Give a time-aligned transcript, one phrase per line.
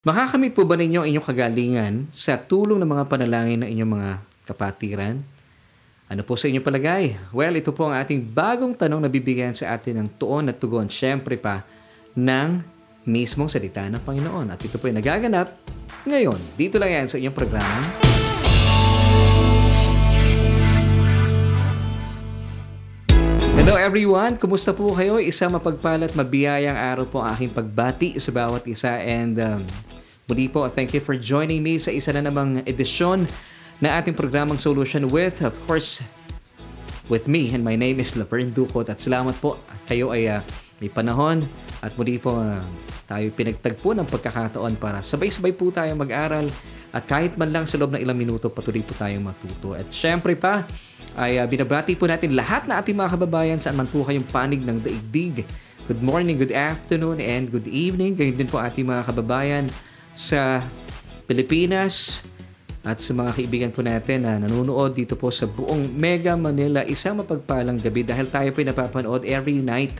[0.00, 4.10] Makakamit po ba ninyo ang inyong kagalingan sa tulong ng mga panalangin ng inyong mga
[4.48, 5.20] kapatiran?
[6.08, 7.20] Ano po sa inyong palagay?
[7.36, 10.88] Well, ito po ang ating bagong tanong na bibigyan sa atin ng tuon at tugon,
[10.88, 11.68] syempre pa,
[12.16, 12.64] ng
[13.04, 14.48] mismong salita ng Panginoon.
[14.48, 15.52] At ito po ay nagaganap
[16.08, 16.40] ngayon.
[16.56, 18.19] Dito lang yan sa inyong programa.
[23.60, 24.40] Hello everyone!
[24.40, 25.20] Kumusta po kayo?
[25.20, 28.88] Isa mapagpalat, mabiyayang araw po ang aking pagbati sa bawat isa.
[28.88, 29.60] And um,
[30.24, 33.28] muli po, thank you for joining me sa isa na namang edisyon
[33.76, 36.00] na ating programang Solution with, of course,
[37.12, 37.52] with me.
[37.52, 39.60] And my name is Laverne Ducot at salamat po.
[39.84, 40.40] Kayo ay uh,
[40.80, 41.44] may panahon.
[41.84, 42.64] At muli po uh,
[43.04, 46.48] tayo pinagtagpo ng pagkakataon para sabay-sabay po tayo mag-aral
[46.90, 49.78] at kahit man lang sa loob ng ilang minuto patuloy po tayong matuto.
[49.78, 50.66] At syempre pa,
[51.14, 54.62] ay uh, binabati po natin lahat na ating mga kababayan saan man po kayong panig
[54.62, 55.46] ng daigdig.
[55.90, 58.14] Good morning, good afternoon, and good evening.
[58.14, 59.64] Gayon din po ating mga kababayan
[60.14, 60.62] sa
[61.26, 62.26] Pilipinas
[62.80, 66.86] at sa mga kaibigan po natin na nanonood dito po sa buong Mega Manila.
[66.86, 69.94] Isang mapagpalang gabi dahil tayo po napapanood every night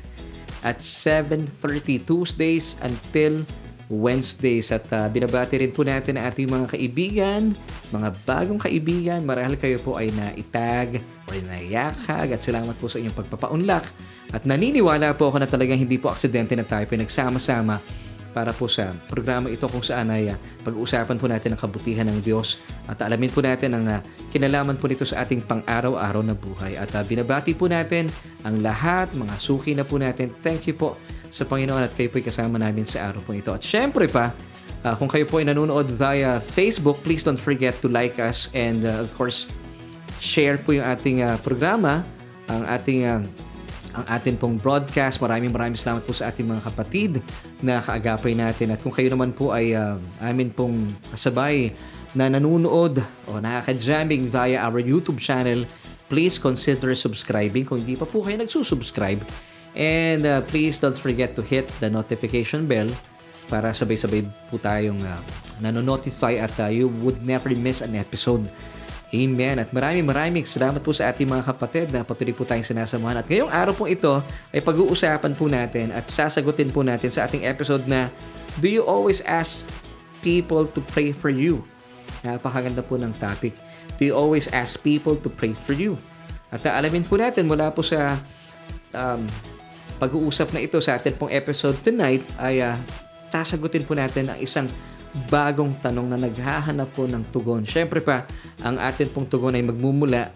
[0.64, 3.44] at 7.30 Tuesdays until
[3.90, 7.58] Wednesdays at uh, binabati rin po natin ang ating mga kaibigan,
[7.90, 9.20] mga bagong kaibigan.
[9.26, 13.84] Marahil kayo po ay naitag o naiyakag at salamat po sa inyong pagpapaunlak.
[14.30, 17.82] At naniniwala po ako na talagang hindi po aksidente na tayo pinagsama-sama
[18.30, 22.22] para po sa programa ito kung saan ay uh, pag-uusapan po natin ang kabutihan ng
[22.22, 24.00] Diyos at alamin po natin ang uh,
[24.30, 26.78] kinalaman po nito sa ating pang-araw-araw na buhay.
[26.78, 28.08] At uh, binabati po natin
[28.46, 30.30] ang lahat, mga suki na po natin.
[30.42, 30.94] Thank you po
[31.30, 33.54] sa Panginoon at kayo po'y kasama namin sa araw po ito.
[33.54, 34.34] At syempre pa,
[34.82, 38.82] uh, kung kayo po ay nanonood via Facebook, please don't forget to like us and
[38.86, 39.50] uh, of course,
[40.20, 42.04] share po yung ating uh, programa,
[42.50, 43.22] ang ating uh,
[43.94, 45.18] ang atin pong broadcast.
[45.18, 47.12] Maraming maraming salamat po sa ating mga kapatid
[47.62, 48.74] na kaagapay natin.
[48.74, 51.74] At kung kayo naman po ay uh, amin pong kasabay
[52.14, 55.62] na nanonood o nakaka-jamming via our YouTube channel,
[56.10, 59.22] please consider subscribing kung hindi pa po kayo nagsusubscribe
[59.78, 62.90] And uh, please don't forget to hit the notification bell
[63.46, 65.18] para sabay-sabay po tayong uh,
[65.62, 68.46] nanonotify at uh, you would never miss an episode.
[69.10, 69.58] Amen.
[69.58, 73.18] At maraming maraming salamat po sa ating mga kapatid na patuloy po tayong sinasamahan.
[73.18, 74.22] At ngayong araw po ito
[74.54, 78.06] ay pag-uusapan po natin at sasagutin po natin sa ating episode na
[78.62, 79.66] Do you always ask
[80.22, 81.66] people to pray for you?
[82.22, 83.54] Napakaganda po ng topic.
[83.98, 85.98] Do you always ask people to pray for you?
[86.50, 88.14] At alamin po natin mula po sa
[88.94, 89.26] um,
[89.98, 92.74] pag-uusap na ito sa atin pong episode tonight ay uh,
[93.30, 94.66] sasagutin po natin ang isang
[95.30, 97.66] bagong tanong na naghahanap po ng tugon.
[97.66, 98.26] Siyempre pa,
[98.62, 100.30] ang atin pong tugon ay magmumula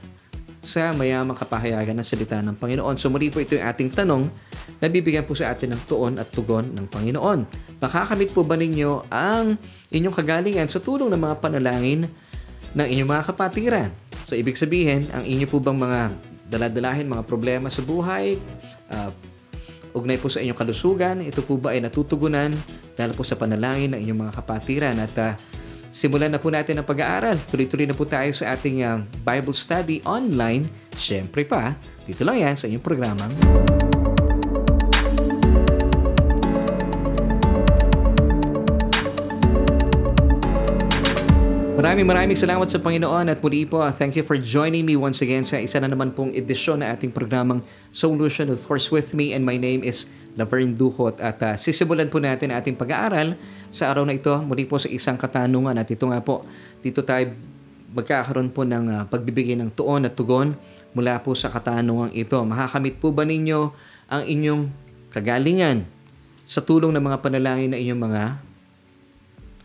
[0.64, 2.96] sa mayamang kapahayagan ng salita ng Panginoon.
[2.96, 4.32] So muli po ito yung ating tanong
[4.80, 7.44] na bibigyan po sa atin ng tuon at tugon ng Panginoon.
[7.78, 9.60] Makakamit po ba ninyo ang
[9.92, 12.08] inyong kagalingan sa tulong ng mga panalangin
[12.72, 13.90] ng inyong mga kapatiran?
[14.24, 16.00] So ibig sabihin, ang inyo po bang mga
[16.48, 18.40] daladalahin, mga problema sa buhay,
[18.88, 19.12] uh,
[19.94, 21.22] ugnay po sa inyong kalusugan.
[21.22, 22.50] Ito po ba ay natutugunan
[22.98, 25.32] dahil po sa panalangin ng inyong mga kapatiran at uh,
[25.94, 27.38] simulan na po natin ang pag-aaral.
[27.48, 30.66] Tuloy-tuloy na po tayo sa ating uh, Bible study online.
[30.92, 33.32] Siyempre pa, dito lang yan sa inyong programang
[41.84, 45.44] Maraming maraming salamat sa Panginoon at muli po, thank you for joining me once again
[45.44, 47.60] sa isa na naman pong edisyon na ating programang
[47.92, 48.48] Solution.
[48.48, 52.56] Of course, with me and my name is Laverne Duhot at uh, sisimulan po natin
[52.56, 53.36] ating pag-aaral
[53.68, 56.48] sa araw na ito muli po sa isang katanungan at ito nga po,
[56.80, 57.36] dito tayo
[57.92, 60.56] magkakaroon po ng uh, pagbibigay ng tuon at tugon
[60.96, 62.40] mula po sa katanungang ito.
[62.48, 63.60] Makakamit po ba ninyo
[64.08, 64.72] ang inyong
[65.12, 65.84] kagalingan
[66.48, 68.22] sa tulong ng mga panalangin na inyong mga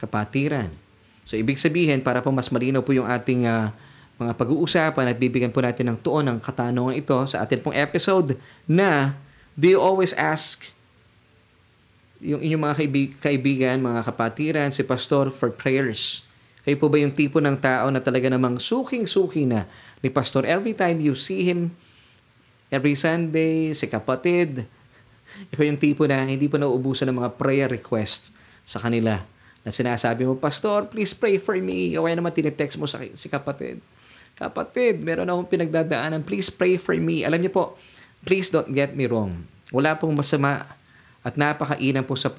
[0.04, 0.89] kapatiran?
[1.30, 3.70] So, ibig sabihin, para po mas malinaw po yung ating uh,
[4.18, 8.34] mga pag-uusapan at bibigyan po natin ng tuon ng katanungan ito sa atin pong episode
[8.66, 9.14] na
[9.54, 10.74] Do you always ask?
[12.18, 16.26] Yung inyong mga kaibig- kaibigan, mga kapatiran, si Pastor for prayers?
[16.66, 19.70] Kayo po ba yung tipo ng tao na talaga namang suking-suki na
[20.02, 21.78] ni Pastor every time you see him?
[22.74, 24.66] Every Sunday, si kapatid,
[25.54, 28.34] ikaw yung tipo na hindi po nauubusan ng mga prayer requests
[28.66, 29.30] sa kanila
[29.64, 31.94] na sinasabi mo, Pastor, please pray for me.
[32.00, 33.84] O kaya naman tinitext mo sa si kapatid.
[34.40, 36.24] Kapatid, meron akong pinagdadaanan.
[36.24, 37.28] Please pray for me.
[37.28, 37.64] Alam niyo po,
[38.24, 39.44] please don't get me wrong.
[39.76, 40.64] Wala pong masama
[41.20, 42.32] at napakainam po sa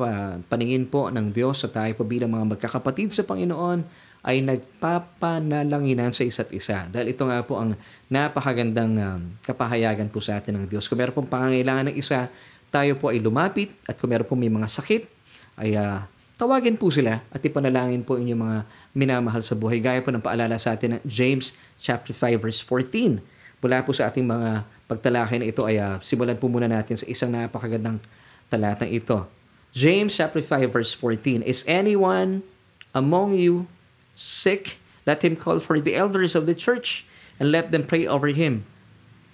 [0.48, 3.84] paningin po ng Diyos sa tayo po bilang mga magkakapatid sa Panginoon
[4.24, 6.88] ay nagpapanalanginan sa isa't isa.
[6.88, 7.76] Dahil ito nga po ang
[8.08, 10.88] napakagandang um, kapahayagan po sa atin ng Diyos.
[10.88, 12.28] Kung meron pong pangangailangan ng isa,
[12.68, 15.02] tayo po ay lumapit at kung meron pong may mga sakit,
[15.60, 16.04] ay uh,
[16.40, 18.58] tawagin po sila at ipanalangin po inyong mga
[18.96, 19.76] minamahal sa buhay.
[19.76, 23.20] Gaya po ng paalala sa atin ng James chapter 5 verse 14.
[23.60, 27.04] Mula po sa ating mga pagtalakay na ito ay uh, simulan po muna natin sa
[27.04, 28.00] isang napakagandang
[28.48, 29.28] talatang ito.
[29.76, 31.44] James chapter 5 verse 14.
[31.44, 32.40] Is anyone
[32.96, 33.68] among you
[34.16, 34.80] sick?
[35.04, 37.04] Let him call for the elders of the church
[37.36, 38.64] and let them pray over him,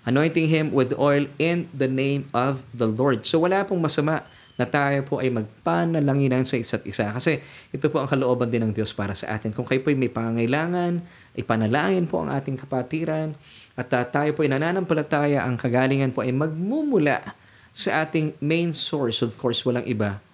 [0.02, 3.30] anointing him with oil in the name of the Lord.
[3.30, 4.26] So wala pong masama
[4.56, 7.12] na tayo po ay magpanalanginan sa isa't isa.
[7.12, 9.52] Kasi ito po ang kalooban din ng Diyos para sa atin.
[9.52, 11.04] Kung kayo po ay may pangangailangan,
[11.36, 13.36] ipanalangin po ang ating kapatiran,
[13.76, 17.36] at uh, tayo po ay nananampalataya, ang kagalingan po ay magmumula
[17.76, 19.20] sa ating main source.
[19.20, 20.24] Of course, walang iba,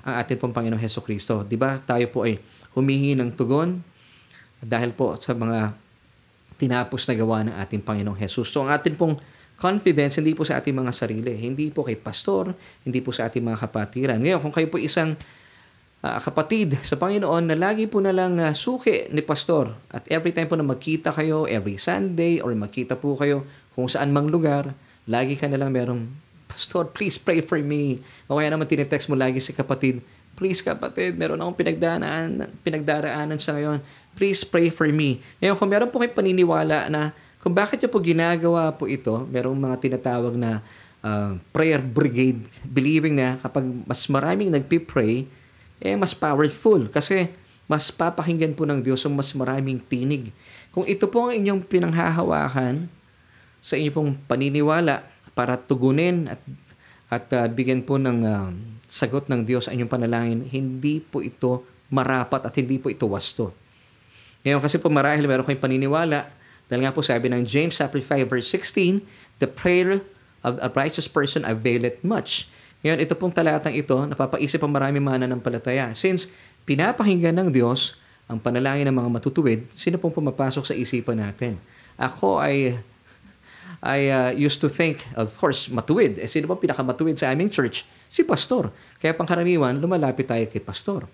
[0.00, 1.44] ang ating pong Panginoong Heso Kristo.
[1.44, 1.76] Di ba?
[1.84, 2.40] Tayo po ay
[2.72, 3.84] humihi ng tugon
[4.64, 5.76] dahil po sa mga
[6.56, 8.48] tinapos na gawa ng ating Panginoong Jesus.
[8.48, 9.20] So ang ating pong
[9.56, 12.52] confidence hindi po sa ating mga sarili, hindi po kay pastor,
[12.84, 14.20] hindi po sa ating mga kapatiran.
[14.20, 15.16] Ngayon, kung kayo po isang
[16.04, 20.36] uh, kapatid sa Panginoon na lagi po na lang uh, suki ni pastor at every
[20.36, 24.76] time po na magkita kayo, every Sunday or magkita po kayo kung saan mang lugar,
[25.08, 26.08] lagi ka na lang merong,
[26.46, 28.00] Pastor, please pray for me.
[28.30, 30.00] O kaya naman tinetext mo lagi si kapatid,
[30.40, 33.84] please kapatid, meron akong pinagdaraanan, pinagdaraanan sa ngayon.
[34.16, 35.20] Please pray for me.
[35.44, 37.12] Ngayon, kung meron po kayong paniniwala na
[37.46, 40.66] kung bakit nyo po ginagawa po ito, merong mga tinatawag na
[40.98, 45.30] uh, prayer brigade, believing na kapag mas maraming nagpipray,
[45.78, 47.30] eh mas powerful kasi
[47.70, 50.34] mas papakinggan po ng Diyos ang mas maraming tinig.
[50.74, 52.90] Kung ito po ang inyong pinanghahawakan
[53.62, 55.06] sa inyong pong paniniwala
[55.38, 56.42] para tugunin at
[57.06, 58.50] at uh, bigyan po ng uh,
[58.90, 61.62] sagot ng Diyos ang inyong panalangin, hindi po ito
[61.94, 63.54] marapat at hindi po ito wasto.
[64.42, 66.35] Ngayon kasi po marahil meron kayong paniniwala
[66.66, 69.02] dahil nga po sabi ng James chapter 5 verse 16,
[69.38, 70.02] the prayer
[70.42, 72.50] of a righteous person availeth much.
[72.82, 75.90] Ngayon, ito pong talatang ito, napapaisip ang marami mananampalataya.
[75.94, 76.30] Since
[76.66, 81.58] pinapakinggan ng Diyos ang panalangin ng mga matutuwid, sino pong pumapasok sa isipan natin?
[81.98, 82.78] Ako ay
[83.84, 86.18] I uh, used to think, of course, matuwid.
[86.18, 87.86] Eh, sino ba pinakamatuwid sa aming church?
[88.10, 88.72] Si pastor.
[88.98, 91.06] Kaya pangkaraniwan, lumalapit tayo kay pastor.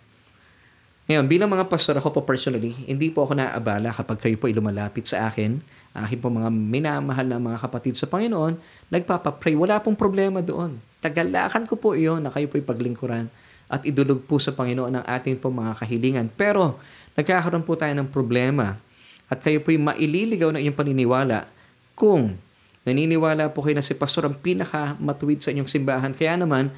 [1.10, 4.54] Ngayon, bilang mga pastor ako po personally, hindi po ako naabala kapag kayo po ay
[4.54, 5.58] lumalapit sa akin,
[5.98, 8.54] akin po mga minamahal na mga kapatid sa Panginoon,
[8.86, 9.58] nagpapapray.
[9.58, 10.78] Wala pong problema doon.
[11.02, 13.26] Tagalakan ko po iyon na kayo po ay paglingkuran
[13.66, 16.26] at idulog po sa Panginoon ang ating po mga kahilingan.
[16.38, 16.78] Pero,
[17.18, 18.78] nagkakaroon po tayo ng problema
[19.26, 21.50] at kayo po ay maililigaw na inyong paniniwala
[21.98, 22.38] kung
[22.86, 26.14] naniniwala po kayo na si pastor ang pinaka matuwid sa inyong simbahan.
[26.14, 26.70] Kaya naman,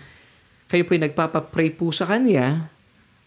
[0.72, 2.72] kayo po ay nagpapapray po sa kanya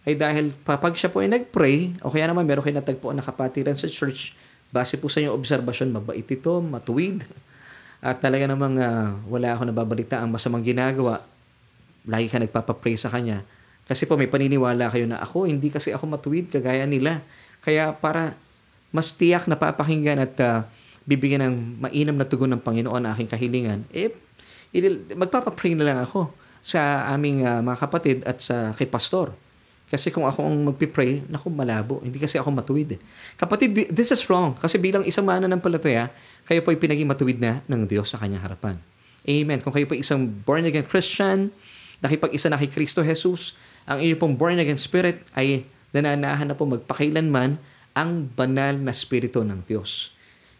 [0.08, 3.76] ay dahil kapag siya po ay nag-pray, o kaya naman meron kayo natagpuan na kapatiran
[3.76, 4.32] sa church,
[4.72, 7.28] base po sa inyong obserbasyon, mabait ito, matuwid,
[8.00, 11.20] at talaga namang uh, wala ako nababalita ang masamang ginagawa,
[12.08, 13.44] lagi ka nagpapapray sa kanya.
[13.84, 17.20] Kasi po may paniniwala kayo na ako, hindi kasi ako matuwid kagaya nila.
[17.60, 18.32] Kaya para
[18.88, 20.64] mas tiyak na papakinggan at uh,
[21.04, 24.08] bibigyan ng mainam na tugon ng Panginoon ang aking kahilingan, eh,
[25.12, 26.32] magpapapray na lang ako
[26.64, 29.36] sa aming uh, mga kapatid at sa kay pastor.
[29.88, 32.04] Kasi kung ako ang magpipray, naku, malabo.
[32.04, 32.96] Hindi kasi ako matuwid.
[32.96, 33.00] Eh.
[33.40, 34.52] Kapatid, this is wrong.
[34.60, 36.12] Kasi bilang isang mana ng palataya,
[36.44, 38.76] kayo po ay pinaging matuwid na ng Diyos sa kanyang harapan.
[39.24, 39.64] Amen.
[39.64, 41.48] Kung kayo po isang born-again Christian,
[42.04, 43.56] nakipag-isa na kay Kristo Jesus,
[43.88, 45.64] ang inyong pong born-again spirit ay
[45.96, 47.56] nananahan na po magpakailanman
[47.96, 50.12] ang banal na spirito ng Diyos.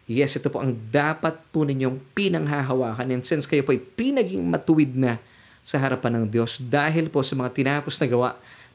[0.09, 3.13] Yes, ito po ang dapat po ninyong pinanghahawakan.
[3.13, 5.21] And since kayo po ay pinaging matuwid na
[5.61, 8.29] sa harapan ng Diyos dahil po sa mga tinapos na gawa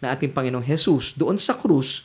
[0.05, 2.05] na ating Panginoong Jesus doon sa krus,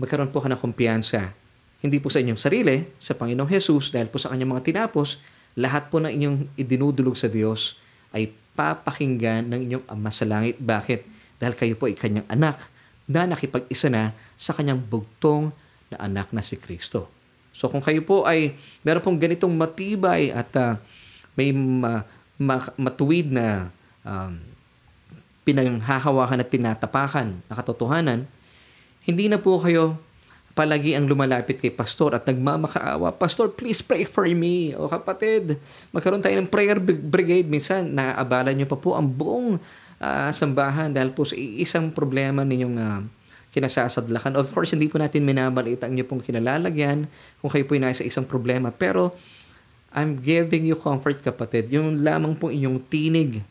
[0.00, 1.36] magkaroon po ka ng kumpiyansa.
[1.84, 5.20] Hindi po sa inyong sarili, sa Panginoong Jesus, dahil po sa kanyang mga tinapos,
[5.60, 7.76] lahat po na inyong idinudulog sa Diyos
[8.16, 10.56] ay papakinggan ng inyong Ama sa langit.
[10.56, 11.04] Bakit?
[11.36, 12.56] Dahil kayo po ay kanyang anak
[13.04, 15.52] na nakipag-isa na sa kanyang bugtong
[15.92, 17.10] na anak na si Kristo.
[17.50, 18.54] So kung kayo po ay
[18.86, 20.78] meron pong ganitong matibay at uh,
[21.34, 22.06] may ma,
[22.38, 23.74] ma, matuwid na
[24.06, 24.38] um,
[25.44, 28.28] pinanghahawakan at tinatapakan na katotohanan,
[29.04, 29.96] hindi na po kayo
[30.60, 34.74] palagi ang lumalapit kay pastor at nagmamakaawa, Pastor, please pray for me.
[34.74, 35.56] O kapatid,
[35.94, 37.46] magkaroon tayo ng prayer brigade.
[37.46, 39.56] Minsan, naabala niyo pa po ang buong
[40.02, 43.00] uh, sambahan dahil po sa isang problema ninyong uh,
[43.54, 44.36] kinasasadlakan.
[44.36, 47.06] Of course, hindi po natin minabaliit ang inyo pong kinalalagyan
[47.40, 48.74] kung kayo po ay nasa isang problema.
[48.74, 49.14] Pero,
[49.90, 51.70] I'm giving you comfort, kapatid.
[51.74, 53.42] Yung lamang pong inyong tinig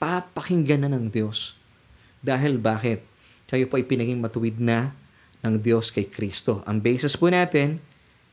[0.00, 1.52] papakinggan na ng Diyos.
[2.24, 3.04] Dahil bakit?
[3.44, 4.96] Kayo po ay pinaging matuwid na
[5.44, 6.64] ng Diyos kay Kristo.
[6.64, 7.84] Ang basis po natin,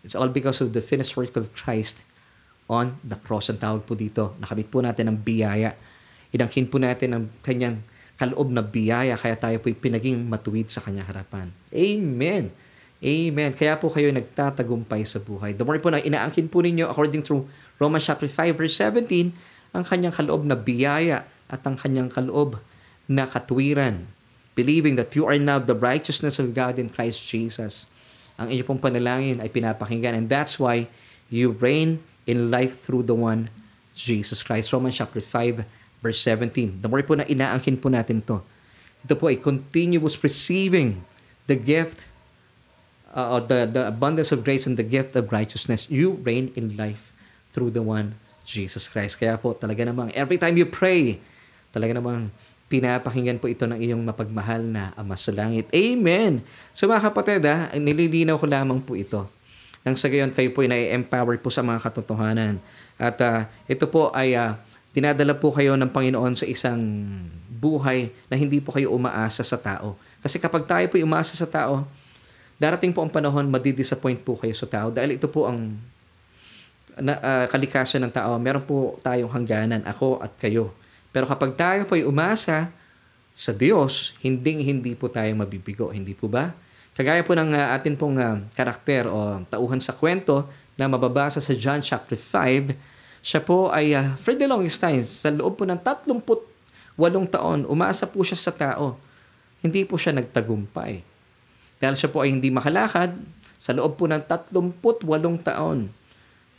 [0.01, 2.07] it's all because of the finished work of Christ
[2.71, 3.51] on the cross.
[3.51, 5.75] Ang tawag po dito, nakamit po natin ang biyaya.
[6.31, 7.83] Inangkin po natin ang kanyang
[8.15, 11.51] kaloob na biyaya kaya tayo po'y pinaging matuwid sa kanyang harapan.
[11.71, 12.49] Amen.
[12.97, 13.51] Amen.
[13.53, 15.53] Kaya po kayo nagtatagumpay sa buhay.
[15.53, 17.45] The more po na inaangkin po ninyo according to
[17.77, 19.37] Romans chapter 5 verse 17,
[19.77, 22.59] ang kanyang kaloob na biyaya at ang kanyang kaloob
[23.07, 24.07] na katuwiran.
[24.57, 27.85] Believing that you are now the righteousness of God in Christ Jesus.
[28.35, 30.89] Ang inyo pong panalangin ay pinapakinggan and that's why
[31.31, 33.49] you reign in life through the one
[33.93, 34.73] Jesus Christ.
[34.73, 35.65] Romans chapter 5
[36.01, 36.81] verse 17.
[36.81, 38.41] The more po na inaangkin po natin to.
[39.05, 41.05] Ito po ay continuous receiving
[41.45, 42.05] the gift
[43.17, 47.13] uh, the, the abundance of grace and the gift of righteousness, you reign in life
[47.51, 49.19] through the one Jesus Christ.
[49.19, 51.19] Kaya po talaga namang every time you pray,
[51.71, 52.29] talaga namang
[52.67, 55.71] pinapakinggan po ito ng iyong mapagmahal na Ama sa Langit.
[55.71, 56.43] Amen!
[56.75, 59.23] So mga kapatid, ha, nililinaw ko lamang po ito.
[59.87, 62.59] Nang sa gayon, kayo po ay na-empower po sa mga katotohanan.
[62.99, 64.59] At uh, ito po ay uh,
[64.91, 66.81] dinadala po kayo ng Panginoon sa isang
[67.47, 69.95] buhay na hindi po kayo umaasa sa tao.
[70.19, 71.87] Kasi kapag tayo po umaasa sa tao,
[72.59, 75.71] darating po ang panahon, madidisappoint po kayo sa tao dahil ito po ang
[76.97, 78.35] na, uh, kalikasan ng tao.
[78.41, 80.73] Meron po tayong hangganan, ako at kayo.
[81.17, 82.69] Pero kapag tayo po ay umasa
[83.33, 86.53] sa Diyos, hindi hindi po tayo mabibigo, hindi po ba?
[86.93, 90.45] Kagaya po ng uh, atin pong uh, karakter o tauhan sa kwento
[90.77, 92.69] na mababasa sa John chapter 5,
[93.25, 96.21] siya po ay uh, for the longest time, sa loob po ng 38
[97.33, 98.93] taon, umasa po siya sa tao.
[99.65, 101.01] Hindi po siya nagtagumpay
[101.81, 103.17] dahil siya po ay hindi makalakad
[103.57, 104.61] sa loob po ng 38
[105.41, 105.89] taon.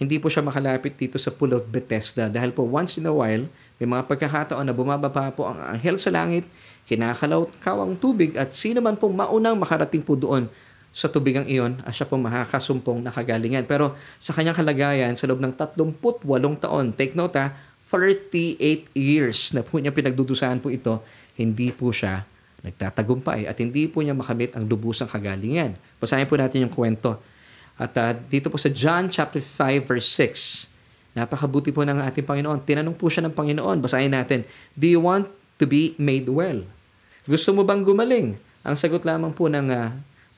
[0.02, 3.46] Hindi po siya makalapit dito sa Pool of Bethesda dahil po once in a while,
[3.78, 6.44] may mga pagkakataon na bumababa po ang anghel sa langit,
[6.90, 10.50] kinakalaw kaw ang tubig at sino man pong maunang makarating po doon
[10.90, 13.62] sa tubigang iyon, at siya pong makakasumpong nakagalingan.
[13.70, 15.94] Pero sa kanyang kalagayan, sa loob ng 38
[16.58, 17.54] taon, take note ha,
[17.86, 20.98] 38 years na po niya pinagdudusahan po ito,
[21.38, 22.26] hindi po siya
[22.66, 25.78] nagtatagumpay at hindi po niya makamit ang lubusang kagalingan.
[26.02, 27.22] Basahin po natin yung kwento.
[27.78, 30.77] At uh, dito po sa John chapter 5 verse 6,
[31.18, 32.62] napakabuti po ng ating Panginoon.
[32.62, 34.46] Tinanong po siya ng Panginoon, basahin natin,
[34.78, 35.26] Do you want
[35.58, 36.62] to be made well?
[37.26, 38.38] Gusto mo bang gumaling?
[38.62, 39.90] Ang sagot lamang po ng uh,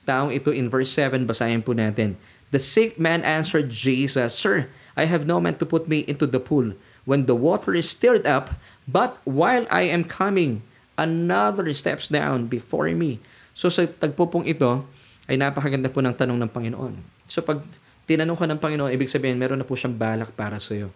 [0.03, 2.17] taong ito in verse 7, basahin po natin.
[2.49, 6.41] The sick man answered Jesus, Sir, I have no man to put me into the
[6.41, 8.53] pool when the water is stirred up,
[8.85, 10.61] but while I am coming,
[10.97, 13.17] another steps down before me.
[13.57, 14.85] So sa tagpo pong ito,
[15.25, 16.93] ay napakaganda po ng tanong ng Panginoon.
[17.25, 17.63] So pag
[18.11, 20.91] tinanong ka ng Panginoon, ibig sabihin, meron na po siyang balak para sa iyo.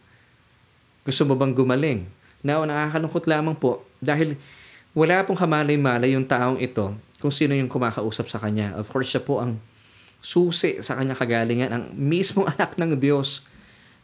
[1.08, 2.04] Gusto mo bang gumaling?
[2.44, 4.36] Now, nakakalungkot lamang po dahil
[4.92, 6.92] wala pong kamalay-malay yung taong ito
[7.24, 8.76] kung sino yung kumakausap sa kanya.
[8.76, 9.64] Of course, siya po ang
[10.20, 11.72] susi sa kanya kagalingan.
[11.72, 13.48] Ang mismong anak ng Diyos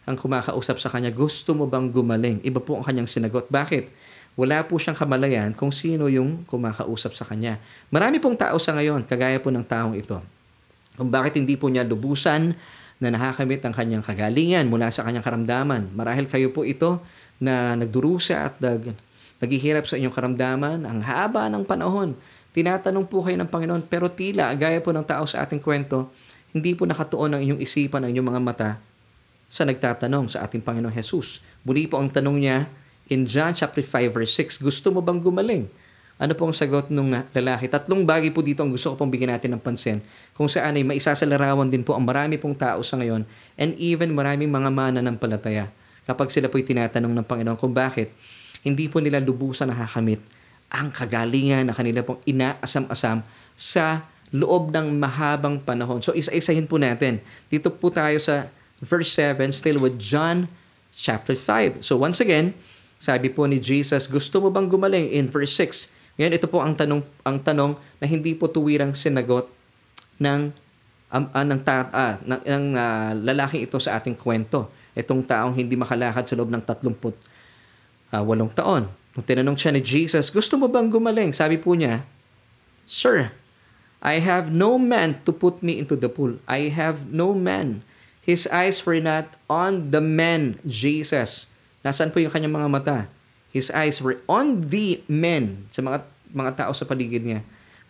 [0.08, 1.12] ang kumakausap sa kanya.
[1.12, 2.40] Gusto mo bang gumaling?
[2.48, 3.52] Iba po ang kanyang sinagot.
[3.52, 3.92] Bakit?
[4.40, 7.60] wala po siyang kamalayan kung sino yung kumakausap sa kanya.
[7.92, 10.24] Marami pong tao sa ngayon, kagaya po ng taong ito,
[10.96, 12.56] kung bakit hindi po niya lubusan
[13.02, 15.90] na nakakamit ang kanyang kagalingan mula sa kanyang karamdaman.
[15.98, 17.02] Marahil kayo po ito
[17.42, 18.94] na nagdurusa at nag,
[19.42, 22.14] naghihirap sa inyong karamdaman ang haba ng panahon.
[22.54, 26.14] Tinatanong po kayo ng Panginoon, pero tila, gaya po ng tao sa ating kwento,
[26.54, 28.70] hindi po nakatuon ang inyong isipan, ang inyong mga mata
[29.50, 31.42] sa nagtatanong sa ating Panginoon Jesus.
[31.66, 32.70] Muli po ang tanong niya,
[33.10, 35.66] in John chapter 5 verse 6, gusto mo bang gumaling?
[36.22, 37.66] Ano pong sagot nung lalaki?
[37.66, 40.06] Tatlong bagay po dito ang gusto ko pong bigyan natin ng pansin.
[40.38, 43.26] Kung saan ay maisasalarawan din po ang marami pong tao sa ngayon
[43.58, 45.74] and even maraming mga mana ng palataya
[46.06, 48.14] kapag sila po'y tinatanong ng Panginoon kung bakit
[48.62, 50.22] hindi po nila lubusan nakakamit
[50.70, 53.26] ang kagalingan na kanila pong inaasam-asam
[53.58, 56.06] sa loob ng mahabang panahon.
[56.06, 57.18] So isa-isahin po natin.
[57.50, 60.46] Dito po tayo sa verse 7 still with John
[60.94, 61.82] chapter 5.
[61.82, 62.54] So once again,
[63.02, 65.10] sabi po ni Jesus, gusto mo bang gumaling?
[65.10, 66.01] In verse 6.
[66.22, 69.50] Ngayon, ito po ang tanong, ang tanong na hindi po tuwirang sinagot
[70.22, 70.54] ng,
[71.10, 74.70] um, uh, ng, ta, uh, ng, ng uh, lalaking ito sa ating kwento.
[74.94, 76.94] Itong taong hindi makalakad sa loob ng 38
[78.14, 78.86] uh, taon.
[79.18, 81.34] Nung tinanong siya ni Jesus, gusto mo bang gumaling?
[81.34, 82.06] Sabi po niya,
[82.86, 83.34] Sir,
[83.98, 86.38] I have no man to put me into the pool.
[86.46, 87.82] I have no man.
[88.22, 91.50] His eyes were not on the man, Jesus,
[91.82, 92.98] Nasaan po yung kanyang mga mata?
[93.50, 97.42] His eyes were on the men, sa mga mga tao sa paligid niya.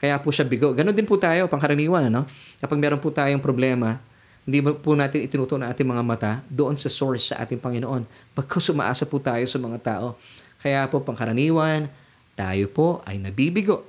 [0.02, 0.74] Kaya po siya bigo.
[0.74, 2.26] Ganon din po tayo, pangkaraniwan, ano?
[2.58, 4.02] Kapag meron po tayong problema,
[4.42, 8.10] hindi po natin itinutuon ang ating mga mata doon sa source sa ating Panginoon.
[8.34, 10.18] Pagkos umaasa po tayo sa mga tao.
[10.58, 11.86] Kaya po, pangkaraniwan,
[12.34, 13.86] tayo po ay nabibigo.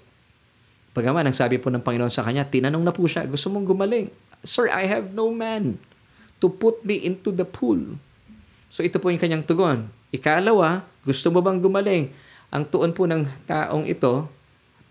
[0.93, 4.13] Pagaman, ang sabi po ng Panginoon sa kanya, tinanong na po siya, gusto mong gumaling?
[4.45, 5.81] Sir, I have no man
[6.45, 7.97] to put me into the pool.
[8.69, 9.89] So ito po yung kanyang tugon.
[10.13, 12.13] Ikalawa, gusto mo bang gumaling?
[12.53, 14.29] ang tuon po ng taong ito,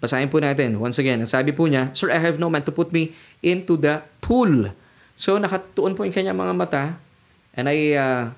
[0.01, 1.21] basahin po natin once again.
[1.21, 3.13] Ang sabi po niya, Sir, I have no man to put me
[3.45, 4.73] into the pool.
[5.13, 6.83] So nakatuon po yung kanyang mga mata
[7.53, 8.33] and I, uh,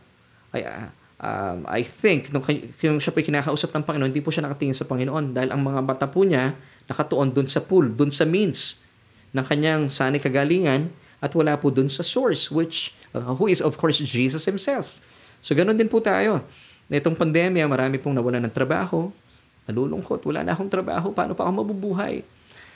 [0.51, 0.87] I, uh,
[1.23, 4.83] um, I think, nung, nung siya po kinakausap ng Panginoon, hindi po siya nakatingin sa
[4.83, 6.51] Panginoon dahil ang mga mata po niya
[6.91, 8.83] nakatuon dun sa pool, dun sa means
[9.31, 10.91] ng kanyang sanay kagalingan
[11.23, 14.99] at wala po dun sa source which uh, who is of course Jesus himself.
[15.39, 16.43] So ganun din po tayo.
[16.91, 19.09] Itong pandemya, marami pong nawalan ng trabaho,
[19.69, 22.23] nalulungkot, wala na akong trabaho, paano pa ako mabubuhay?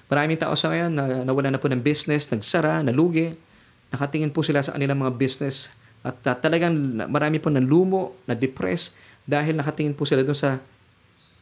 [0.08, 3.36] Maraming tao sa ngayon na nawala na po ng business, nagsara, nalugi,
[3.91, 5.72] nakatingin po sila sa kanilang mga business
[6.06, 6.74] at uh, talagang
[7.12, 8.96] marami po lumo, na-depress
[9.27, 10.63] dahil nakatingin po sila doon sa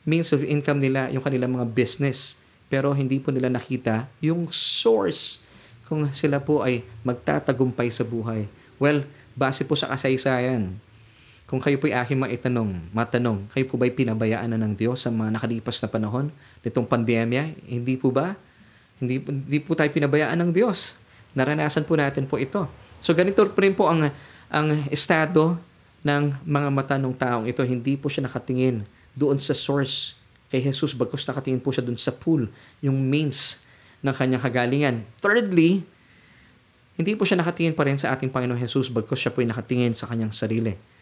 [0.01, 2.37] means of income nila, yung kanilang mga business.
[2.65, 5.45] Pero hindi po nila nakita yung source
[5.85, 8.49] kung sila po ay magtatagumpay sa buhay.
[8.81, 9.05] Well,
[9.37, 10.81] base po sa kasaysayan,
[11.45, 15.29] kung kayo po'y aking maitanong, matanong, kayo po ba'y pinabayaan na ng Diyos sa mga
[15.29, 16.33] nakalipas na panahon
[16.65, 17.53] nitong pandemya?
[17.69, 18.33] Hindi po ba?
[18.97, 20.97] Hindi, hindi po tayo pinabayaan ng Diyos.
[21.37, 22.65] Naranasan po natin po ito.
[22.97, 24.09] So ganito rin po ang,
[24.49, 25.61] ang estado
[26.01, 27.61] ng mga mata ng taong ito.
[27.61, 28.81] Hindi po siya nakatingin
[29.13, 30.17] doon sa source
[30.49, 32.49] kay Jesus bagkus nakatingin po siya doon sa pool,
[32.81, 33.61] yung means
[34.05, 34.95] ng kanyang kagalingan.
[35.17, 35.81] Thirdly,
[36.95, 39.91] hindi po siya nakatingin pa rin sa ating Panginoon Jesus bagkus siya po ay nakatingin
[39.97, 40.94] sa kanyang sarili.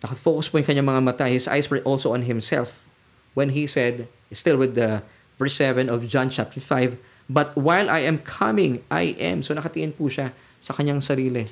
[0.00, 1.24] Nakafocus po yung kanyang mga mata.
[1.28, 2.88] His eyes were also on himself
[3.36, 5.04] when he said, still with the
[5.36, 6.96] verse 7 of John chapter 5,
[7.30, 9.46] But while I am coming, I am.
[9.46, 11.46] So nakatingin po siya sa kanyang sarili.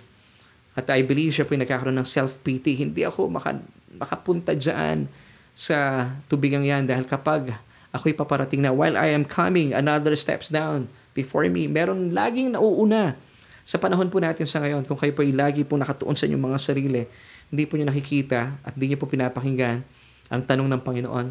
[0.75, 2.75] At I believe siya po yung nagkakaroon ng self-pity.
[2.75, 3.63] Hindi ako maka,
[3.95, 5.07] makapunta dyan
[5.55, 7.55] sa tubigang yan dahil kapag
[7.95, 11.71] ako'y paparating na while I am coming, another steps down before me.
[11.71, 13.15] Meron laging nauuna
[13.63, 14.83] sa panahon po natin sa ngayon.
[14.83, 17.03] Kung kayo po ay lagi po nakatuon sa inyong mga sarili,
[17.49, 19.81] hindi po niyo nakikita at hindi niyo po pinapakinggan
[20.29, 21.27] ang tanong ng Panginoon.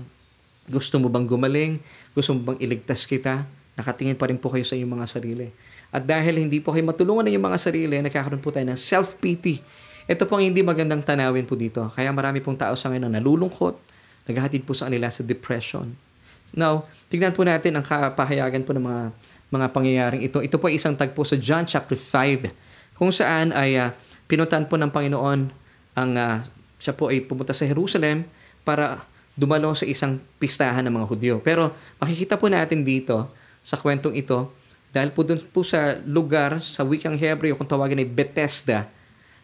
[0.67, 1.79] Gusto mo bang gumaling?
[2.11, 3.45] Gusto mo bang iligtas kita?
[3.77, 5.47] Nakatingin pa rin po kayo sa inyong mga sarili.
[5.93, 9.61] At dahil hindi po kayo matulungan ng inyong mga sarili, nagkakaroon po tayo ng self-pity.
[10.09, 11.85] Ito po ang hindi magandang tanawin po dito.
[11.93, 13.77] Kaya marami pong tao sa ngayon na nalulungkot,
[14.27, 15.95] naghahatid po sa kanila sa depression.
[16.55, 19.03] Now, tignan po natin ang kapahayagan po ng mga
[19.47, 20.43] mga pangyayaring ito.
[20.43, 22.51] Ito po ay isang tagpo sa John chapter 5
[22.99, 23.95] kung saan ay uh,
[24.27, 25.66] pinutan po ng Panginoon
[25.97, 26.45] ang uh,
[26.77, 28.29] siya po ay pumunta sa Jerusalem
[28.61, 29.01] para
[29.33, 31.35] dumalo sa isang pistahan ng mga Hudyo.
[31.41, 33.33] Pero makikita po natin dito
[33.65, 34.53] sa kwentong ito,
[34.93, 38.89] dahil po doon po sa lugar, sa wikang Hebreo, kung tawagin ay Bethesda,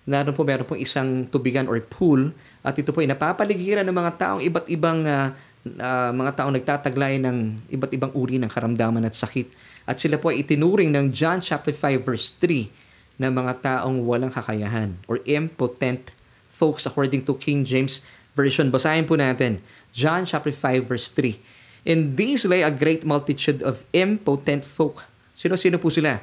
[0.05, 2.31] naroon po meron pong isang tubigan or pool,
[2.63, 5.35] at ito po ay napapaligiran ng mga taong iba't ibang uh,
[5.67, 9.51] uh, mga taong nagtataglay ng iba't ibang uri ng karamdaman at sakit.
[9.83, 14.31] At sila po ay itinuring ng John chapter 5 verse 3 na mga taong walang
[14.31, 16.15] kakayahan or impotent
[16.53, 18.05] folks according to King James
[18.37, 18.69] Version.
[18.69, 19.65] Basahin po natin.
[19.89, 21.41] John chapter 5 verse 3.
[21.83, 25.03] In these lay a great multitude of impotent folk.
[25.33, 26.21] Sino-sino po sila?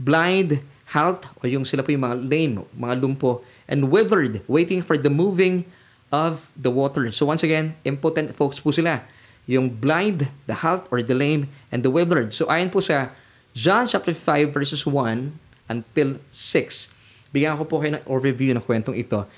[0.00, 0.64] Blind,
[0.96, 5.12] halt, o yung sila po yung mga lame, mga lumpo, and withered, waiting for the
[5.12, 5.68] moving
[6.08, 7.12] of the water.
[7.12, 9.04] So once again, impotent folks po sila.
[9.44, 12.32] Yung blind, the halt, or the lame, and the withered.
[12.32, 13.12] So ayon po sa
[13.52, 15.36] John chapter 5 verses 1
[15.68, 17.32] until 6.
[17.32, 19.28] Bigyan ko po kayo ng overview ng kwentong ito.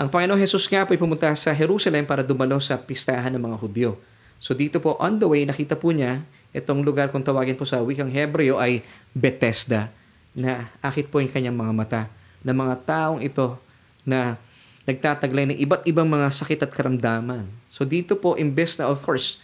[0.00, 3.56] Ang Panginoong Jesus nga po ay pumunta sa Jerusalem para dumalo sa pistahan ng mga
[3.60, 4.00] Hudyo.
[4.40, 6.24] So dito po on the way, nakita po niya
[6.56, 8.80] itong lugar kung tawagin po sa wikang Hebreo ay
[9.12, 9.92] Bethesda
[10.32, 12.02] na akit po yung kanyang mga mata
[12.40, 13.60] ng mga taong ito
[14.00, 14.40] na
[14.88, 17.44] nagtataglay ng iba't ibang mga sakit at karamdaman.
[17.68, 19.36] So dito po, imbes na of course,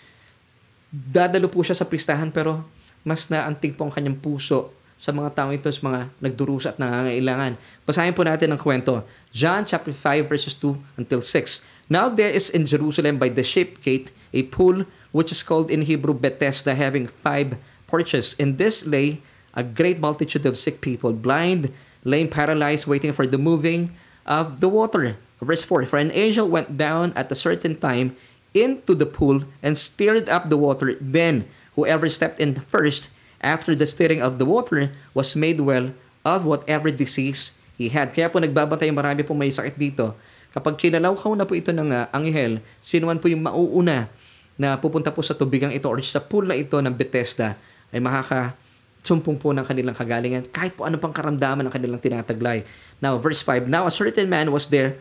[0.88, 2.64] dadalo po siya sa pistahan pero
[3.04, 7.60] mas naantig po ang kanyang puso sa mga taong ito, sa mga nagdurusa at nangangailangan.
[7.84, 9.04] Basahin po natin ang kwento.
[9.36, 11.60] John chapter 5 verses 2 until 6.
[11.92, 15.84] Now there is in Jerusalem by the sheep gate a pool which is called in
[15.84, 18.32] Hebrew Bethesda having five porches.
[18.40, 19.20] In this lay
[19.52, 21.68] a great multitude of sick people, blind,
[22.00, 23.92] lame, paralyzed, waiting for the moving
[24.24, 25.20] of the water.
[25.44, 28.16] Verse 4 For an angel went down at a certain time
[28.56, 30.96] into the pool and stirred up the water.
[30.96, 31.44] Then
[31.76, 33.12] whoever stepped in first
[33.44, 35.92] after the stirring of the water was made well
[36.24, 38.12] of whatever disease he had.
[38.12, 40.16] Kaya po nagbabantay marami po may sakit dito.
[40.56, 44.08] Kapag kinalawkaw na po ito ng uh, anghel, sino man po yung mauuna
[44.56, 47.60] na pupunta po sa tubigang ito or sa pool na ito ng Bethesda
[47.92, 48.56] ay makaka
[49.04, 52.64] sumpong po ng kanilang kagalingan kahit po ano pang karamdaman ng kanilang tinataglay.
[52.98, 54.96] Now, verse 5, Now a certain man was there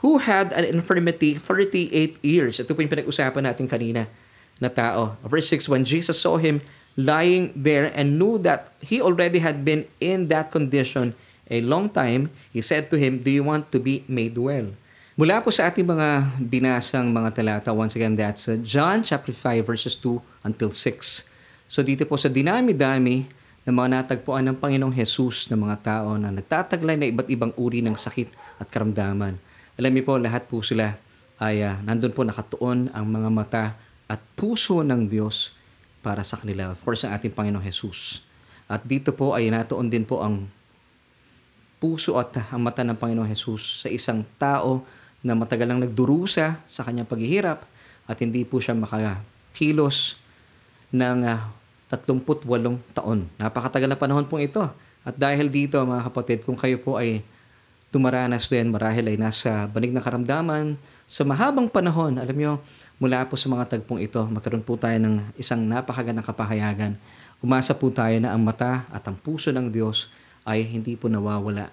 [0.00, 2.62] who had an infirmity 38 years.
[2.62, 4.06] Ito po yung pinag-usapan natin kanina
[4.62, 5.18] na tao.
[5.26, 6.62] Verse 6, When Jesus saw him
[6.94, 11.12] lying there and knew that he already had been in that condition
[11.52, 14.72] a long time, he said to him, Do you want to be made well?
[15.12, 19.60] Mula po sa ating mga binasang mga talata, once again, that's uh, John chapter 5
[19.60, 21.28] verses 2 until 6.
[21.68, 23.28] So dito po sa dinami-dami
[23.68, 27.84] ng mga natagpuan ng Panginoong Jesus ng mga tao na nagtataglay na iba't ibang uri
[27.84, 29.36] ng sakit at karamdaman.
[29.76, 30.96] Alam niyo po, lahat po sila
[31.36, 33.64] ay uh, nandun po nakatuon ang mga mata
[34.08, 35.52] at puso ng Diyos
[36.00, 36.72] para sa kanila.
[36.72, 38.24] Of course, ang ating Panginoong Jesus.
[38.64, 40.48] At dito po ay natuon din po ang
[41.82, 44.86] puso at ang mata ng Panginoong Jesus sa isang tao
[45.18, 47.66] na matagal lang nagdurusa sa kanyang paghihirap
[48.06, 50.14] at hindi po siya makakilos
[50.94, 51.42] ng uh, ah,
[51.90, 52.46] 38
[52.94, 53.26] taon.
[53.36, 54.62] Napakatagal na panahon pong ito.
[55.02, 57.26] At dahil dito mga kapatid, kung kayo po ay
[57.90, 62.52] tumaranas din, marahil ay nasa banig ng karamdaman, sa mahabang panahon, alam nyo,
[62.96, 66.96] mula po sa mga tagpong ito, magkaroon po tayo ng isang napakagandang kapahayagan.
[67.44, 70.08] Umasa po tayo na ang mata at ang puso ng Diyos
[70.46, 71.70] ay hindi po nawawala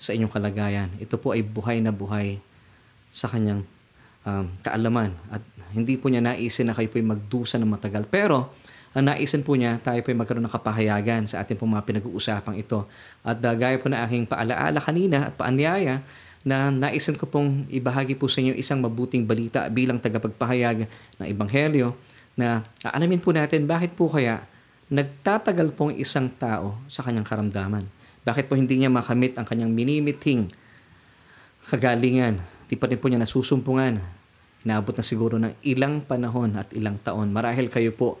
[0.00, 0.90] sa inyong kalagayan.
[0.98, 2.42] Ito po ay buhay na buhay
[3.12, 3.62] sa kanyang
[4.26, 5.14] um, kaalaman.
[5.30, 5.44] At
[5.76, 8.08] hindi po niya naisin na kayo po ay magdusa ng matagal.
[8.08, 8.50] Pero,
[8.92, 12.56] ang naisin po niya, tayo po ay magkaroon ng kapahayagan sa ating pong mga pinag-uusapang
[12.58, 12.84] ito.
[13.22, 16.02] At uh, gaya po na aking paalaala kanina at paanyaya,
[16.42, 20.90] na naisin ko pong ibahagi po sa inyo isang mabuting balita bilang tagapagpahayag
[21.22, 21.94] ng Ebanghelyo
[22.34, 24.42] na aalamin po natin bakit po kaya
[24.92, 27.88] nagtatagal pong isang tao sa kanyang karamdaman.
[28.28, 30.52] Bakit po hindi niya makamit ang kanyang minimiting
[31.64, 34.00] kagalingan Di pa rin po niya nasusumpungan.
[34.64, 37.28] Inaabot na siguro ng ilang panahon at ilang taon.
[37.28, 38.16] Marahil kayo po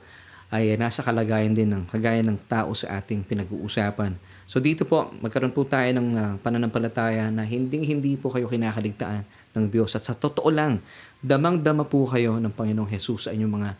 [0.52, 4.12] ay nasa kalagayan din ng kagaya ng tao sa ating pinag-uusapan.
[4.44, 9.24] So dito po, magkaroon po tayo ng uh, pananampalataya na hindi hindi po kayo kinakaligtaan
[9.56, 9.96] ng Diyos.
[9.96, 10.84] At sa totoo lang,
[11.24, 13.70] damang-dama po kayo ng Panginoong Jesus sa inyong mga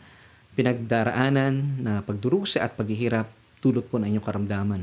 [0.53, 4.81] pinagdaraanan na pagdurusa at paghihirap tulot po ng inyong karamdaman.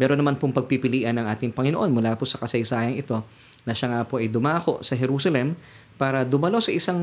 [0.00, 3.20] Meron naman pong pagpipilian ng ating Panginoon mula po sa kasaysayang ito
[3.68, 5.52] na siya nga po ay dumako sa Jerusalem
[6.00, 6.96] para dumalo sa isang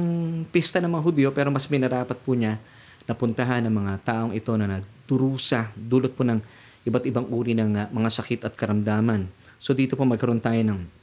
[0.49, 2.57] pista ng mga Hudyo pero mas minarapat po niya
[3.05, 6.41] na puntahan ng mga taong ito na nagdurusa, dulot po ng
[6.89, 9.29] iba't ibang uri ng uh, mga sakit at karamdaman.
[9.61, 10.96] So dito po magkaroon tayo ng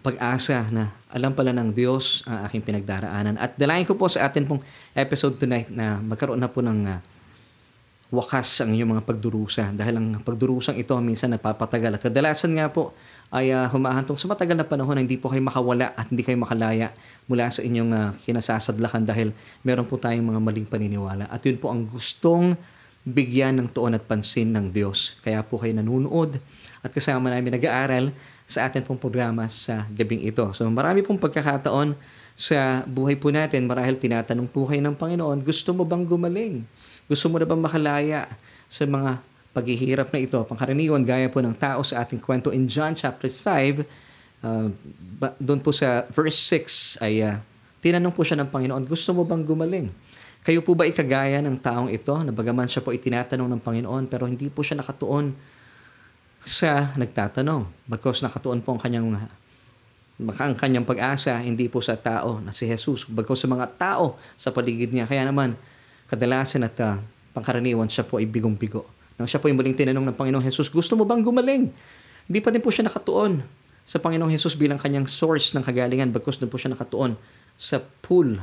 [0.00, 3.36] pag-asa na alam pala ng Diyos ang aking pinagdaraanan.
[3.36, 4.64] At dalayan ko po sa atin pong
[4.96, 6.98] episode tonight na magkaroon na po ng uh,
[8.10, 12.90] wakas ang inyong mga pagdurusa dahil ang pagdurusang ito minsan napapatagal at kadalasan nga po
[13.30, 16.34] ay uh, humahantong sa matagal na panahon na hindi po kayo makawala at hindi kayo
[16.34, 16.90] makalaya
[17.30, 19.30] mula sa inyong uh, kinasasadlakan dahil
[19.62, 22.58] meron po tayong mga maling paniniwala at yun po ang gustong
[23.06, 25.16] bigyan ng tuon at pansin ng Diyos.
[25.24, 26.36] Kaya po kayo nanonood
[26.82, 28.10] at kasama namin nag-aaral
[28.50, 30.42] sa atin pong programa sa gabing ito.
[30.52, 31.94] So marami pong pagkakataon
[32.34, 36.64] sa buhay po natin marahil tinatanong po kayo ng Panginoon, gusto mo bang gumaling?
[37.04, 38.20] Gusto mo na bang makalaya
[38.66, 39.20] sa mga
[39.52, 40.40] paghihirap na ito?
[40.48, 43.84] Pangkaraniwan, gaya po ng tao sa ating kwento in John chapter 5,
[44.40, 44.72] uh,
[45.36, 47.36] doon po sa verse 6 ay uh,
[47.84, 49.92] tinanong po siya ng Panginoon, gusto mo bang gumaling?
[50.40, 54.24] Kayo po ba ikagaya ng taong ito na bagaman siya po itinatanong ng Panginoon pero
[54.24, 55.36] hindi po siya nakatuon
[56.44, 57.68] sa nagtatanong.
[57.88, 59.06] Bagkos nakatuon po ang kanyang
[60.20, 64.52] ang kanyang pag-asa hindi po sa tao na si Jesus, bagkos sa mga tao sa
[64.52, 65.08] paligid niya.
[65.08, 65.56] Kaya naman,
[66.12, 67.00] kadalasan at uh,
[67.32, 68.84] pangkaraniwan siya po ay bigong-bigo.
[69.16, 71.72] Nang siya po ay muling tinanong ng Panginoong Jesus, gusto mo bang gumaling?
[72.28, 73.40] Hindi pa din po siya nakatuon
[73.84, 77.16] sa Panginoong Jesus bilang kanyang source ng kagalingan bagkus doon po siya nakatuon
[77.56, 78.40] sa pool,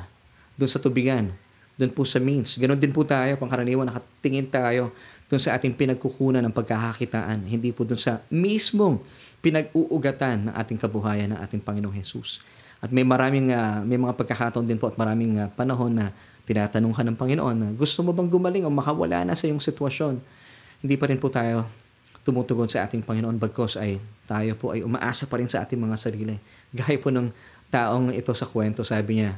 [0.57, 1.33] doon sa tubigan,
[1.77, 2.57] doon po sa means.
[2.57, 4.91] Ganon din po tayo, pangkaraniwan, nakatingin tayo
[5.29, 8.97] doon sa ating pinagkukunan ng pagkakakitaan, hindi po doon sa mismong
[9.45, 12.41] pinag-uugatan ng ating kabuhayan ng ating Panginoong Jesus.
[12.81, 16.13] At may maraming uh, may mga pagkakataon din po at maraming uh, panahon na
[16.47, 20.21] tinatanong ka ng Panginoon gusto mo bang gumaling o makawala na sa iyong sitwasyon?
[20.81, 21.65] Hindi pa rin po tayo
[22.21, 23.97] tumutugon sa ating Panginoon bagkos ay
[24.29, 26.35] tayo po ay umaasa pa rin sa ating mga sarili.
[26.77, 27.33] Gaya po ng
[27.67, 29.35] taong ito sa kwento, sabi niya,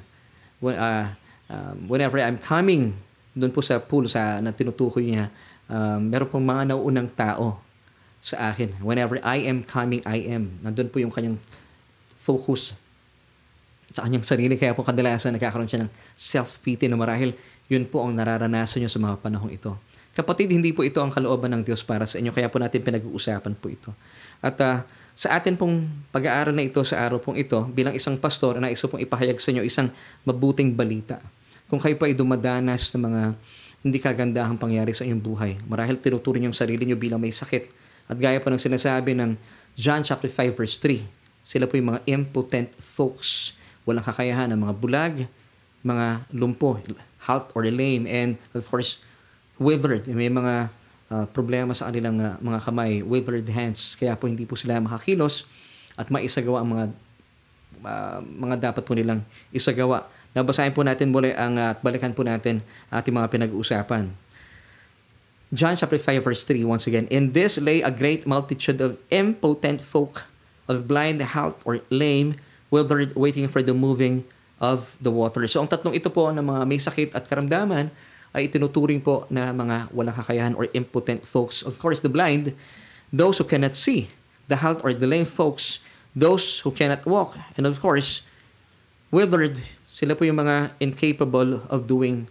[0.61, 1.09] when, uh,
[1.49, 2.95] uh, whenever I'm coming,
[3.35, 5.33] doon po sa pool sa, na tinutukoy niya,
[5.69, 7.59] um, meron pong mga nauunang tao
[8.19, 8.79] sa akin.
[8.83, 10.59] Whenever I am coming, I am.
[10.63, 11.39] Nandun po yung kanyang
[12.19, 12.75] focus
[13.95, 14.59] sa kanyang sarili.
[14.59, 17.33] Kaya po kadalasan nagkakaroon siya ng self-pity na marahil
[17.71, 19.77] yun po ang nararanasan nyo sa mga panahong ito.
[20.17, 22.33] Kapatid, hindi po ito ang kalooban ng Diyos para sa inyo.
[22.33, 23.93] Kaya po natin pinag-uusapan po ito.
[24.43, 24.83] At uh,
[25.15, 28.89] sa atin pong pag-aaral na ito sa araw pong ito, bilang isang pastor, na iso
[28.91, 29.93] pong ipahayag sa inyo isang
[30.27, 31.23] mabuting balita.
[31.69, 33.21] Kung kayo pa ay dumadanas ng mga
[33.85, 37.69] hindi kagandahang pangyari sa inyong buhay, marahil tinuturin yung sarili nyo bilang may sakit.
[38.09, 39.37] At gaya po ng sinasabi ng
[39.77, 41.05] John chapter 5 verse 3,
[41.45, 43.53] sila po yung mga impotent folks
[43.87, 45.13] walang kakayahan ng mga bulag,
[45.85, 46.81] mga lumpo,
[47.29, 48.99] halt or lame, and of course,
[49.61, 50.09] withered.
[50.09, 50.73] May mga
[51.09, 53.97] uh, problema sa kanilang uh, mga kamay, withered hands.
[53.97, 55.45] Kaya po hindi po sila makakilos
[55.97, 56.85] at maisagawa ang mga
[57.83, 60.07] uh, mga dapat po nilang isagawa.
[60.37, 62.61] Nabasahin po natin muli ang uh, at balikan po natin
[62.93, 64.13] ating mga pinag-uusapan.
[65.49, 67.09] John chapter 5 verse 3 once again.
[67.09, 70.29] In this lay a great multitude of impotent folk
[70.69, 72.37] of blind, halt, or lame,
[72.69, 74.29] withered, waiting for the moving
[74.61, 75.41] of the water.
[75.49, 77.89] So ang tatlong ito po ng mga may sakit at karamdaman
[78.37, 81.65] ay itinuturing po na mga walang kakayahan or impotent folks.
[81.65, 82.53] Of course, the blind,
[83.09, 84.13] those who cannot see.
[84.45, 85.81] The halt or the lame folks,
[86.13, 87.37] those who cannot walk.
[87.57, 88.21] And of course,
[89.09, 89.65] withered,
[89.99, 92.23] sila po yung mga incapable of doing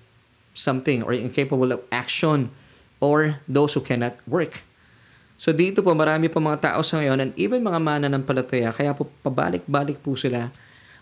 [0.56, 2.48] something or incapable of action
[2.96, 4.64] or those who cannot work.
[5.36, 9.04] So dito po marami pa mga tao sa ngayon and even mga mananampalataya kaya po
[9.20, 10.48] pabalik-balik po sila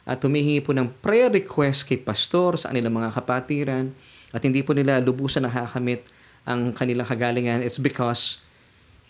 [0.02, 3.94] at humihingi po ng prayer request kay pastor sa kanilang mga kapatiran
[4.34, 6.02] at hindi po nila lubusan nakakamit
[6.42, 7.62] ang kanilang kagalingan.
[7.62, 8.42] It's because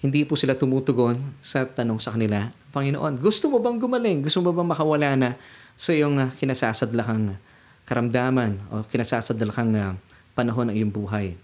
[0.05, 4.29] hindi po sila tumutugon sa tanong sa kanila, Panginoon, gusto mo bang gumaling?
[4.29, 5.31] Gusto mo bang makawala na
[5.73, 7.41] sa iyong kinasasadlakang
[7.87, 9.95] karamdaman o kinasasadlakang uh,
[10.35, 11.39] panahon ng iyong buhay?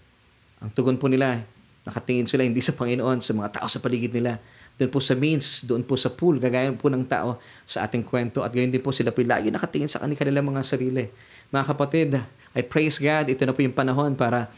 [0.59, 1.41] Ang tugon po nila,
[1.87, 4.39] nakatingin sila hindi sa Panginoon, sa mga tao sa paligid nila.
[4.77, 8.41] Doon po sa means, doon po sa pool, gagaya po ng tao sa ating kwento.
[8.41, 11.07] At gayon din po sila po lagi nakatingin sa kanilang mga sarili.
[11.53, 12.09] Mga kapatid,
[12.53, 14.49] I praise God, ito na po yung panahon para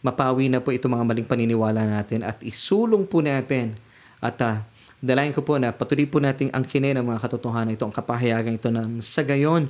[0.00, 3.74] mapawi na po itong mga maling paniniwala natin at isulong po natin
[4.22, 4.62] at uh,
[5.02, 8.54] dalayan ko po na patuloy po nating ang kine ng mga katotohanan ito, ang kapahayagan
[8.54, 9.66] ito ng sa gayon,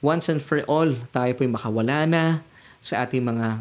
[0.00, 2.24] once and for all, tayo po yung makawala na
[2.80, 3.60] sa ating mga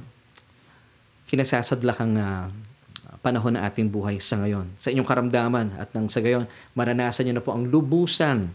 [1.28, 2.50] kinasasadlakang uh,
[3.20, 4.72] panahon ng ating buhay sa ngayon.
[4.80, 8.50] Sa inyong karamdaman at nang sa gayon, maranasan nyo na po ang lubusang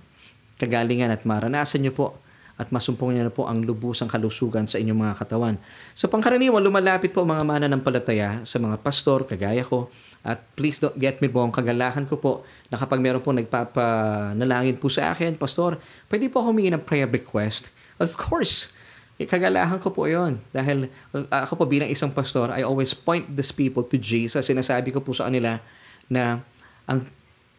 [0.56, 2.06] kagalingan at maranasan nyo po
[2.54, 5.54] at masumpong niya na po ang lubusang kalusugan sa inyong mga katawan.
[5.98, 9.90] Sa pangkaraniwan, lumalapit po mga mana ng palataya sa mga pastor, kagaya ko.
[10.22, 12.32] At please don't get me wrong, kagalahan ko po
[12.70, 17.74] na kapag meron po nagpapanalangin po sa akin, pastor, pwede po humingi ng prayer request.
[17.98, 18.70] Of course,
[19.18, 23.30] eh, kagalahan ko po yon Dahil uh, ako po bilang isang pastor, I always point
[23.30, 24.46] these people to Jesus.
[24.46, 25.62] Sinasabi ko po sa kanila
[26.10, 26.42] na
[26.86, 27.06] ang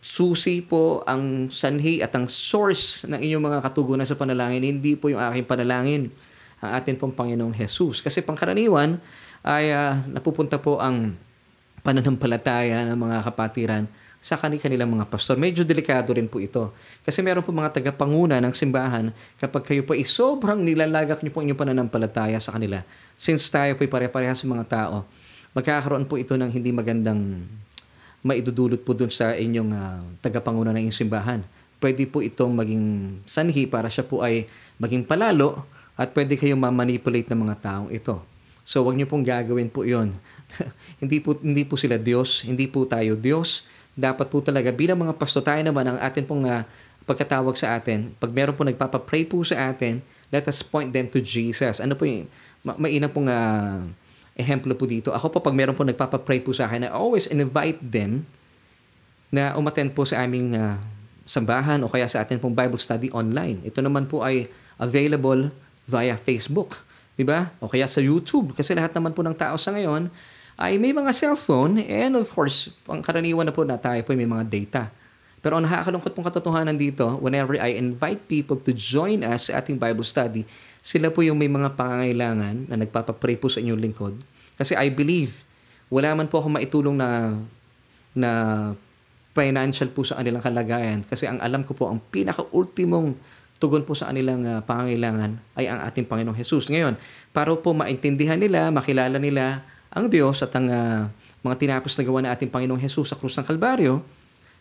[0.05, 5.09] susi po, ang sanhi at ang source ng inyong mga katugunan sa panalangin, hindi po
[5.09, 6.13] yung aking panalangin,
[6.61, 8.05] ang atin pong Panginoong Jesus.
[8.05, 9.01] Kasi pangkaraniwan
[9.41, 11.17] ay uh, napupunta po ang
[11.81, 13.83] pananampalataya ng mga kapatiran
[14.21, 15.37] sa kanilang mga pastor.
[15.37, 16.73] Medyo delikado rin po ito.
[17.05, 21.45] Kasi meron po mga tagapanguna ng simbahan kapag kayo po ay sobrang nilalagak niyo po
[21.45, 22.81] inyong pananampalataya sa kanila.
[23.17, 25.05] Since tayo po ay pare-pareha sa mga tao,
[25.53, 27.45] magkakaroon po ito ng hindi magandang
[28.25, 31.45] maidudulot po dun sa inyong uh, tagapanguna ng inyong simbahan.
[31.77, 32.85] Pwede po itong maging
[33.29, 34.49] sanhi para siya po ay
[34.81, 35.61] maging palalo
[35.93, 38.17] at pwede kayong ma-manipulate ng mga taong ito.
[38.65, 40.17] So wag niyo pong gagawin po 'yon.
[41.01, 43.61] hindi po hindi po sila Diyos, hindi po tayo Diyos
[43.95, 46.67] dapat po talaga bilang mga pasto tayo naman ang atin pong uh,
[47.07, 48.11] pagkatawag sa atin.
[48.19, 51.79] Pag meron po nagpapa-pray po sa atin, let us point them to Jesus.
[51.79, 52.27] Ano po yung
[52.61, 53.87] ma- mainam pong uh,
[54.35, 55.15] ehemplo po dito.
[55.15, 58.27] Ako po pag meron po nagpapa-pray po sa akin, I always invite them
[59.31, 60.77] na umattend po sa aming uh,
[61.25, 63.63] sambahan o kaya sa atin pong Bible study online.
[63.63, 65.49] Ito naman po ay available
[65.87, 66.85] via Facebook.
[67.15, 67.55] 'di ba?
[67.63, 70.11] O kaya sa YouTube kasi lahat naman po ng tao sa ngayon
[70.55, 74.45] ay may mga cellphone and of course, pangkaraniwan na po na tayo po may mga
[74.47, 74.83] data.
[75.43, 79.77] Pero ang nakakalungkot pong katotohanan dito, whenever I invite people to join us sa ating
[79.77, 80.41] Bible study,
[80.85, 84.13] sila po yung may mga pangangailangan na nagpapapray po sa inyong lingkod.
[84.53, 85.41] Kasi I believe,
[85.89, 87.33] wala man po ako maitulong na
[88.13, 88.31] na
[89.33, 91.01] financial po sa kanilang kalagayan.
[91.01, 93.17] Kasi ang alam ko po, ang pinaka-ultimong
[93.57, 96.69] tugon po sa kanilang uh, pangangailangan ay ang ating Panginoong Jesus.
[96.69, 96.95] Ngayon,
[97.33, 101.09] para po maintindihan nila, makilala nila ang Diyos at ang uh,
[101.41, 104.05] mga tinapos na gawa na ating Panginoong Jesus sa krus ng Kalbaryo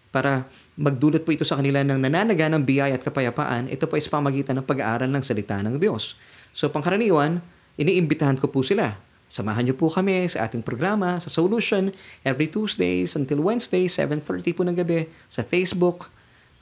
[0.08, 4.18] para magdulot po ito sa kanila ng nananaga ng biyaya at kapayapaan, ito po sa
[4.18, 6.18] pamagitan ng pag-aaral ng salita ng Diyos.
[6.50, 7.38] So pangkaraniwan,
[7.78, 8.98] iniimbitahan ko po sila.
[9.30, 11.90] Samahan niyo po kami sa ating programa sa Solution
[12.22, 16.10] every Tuesdays until Wednesday, 7.30 po ng gabi sa Facebook.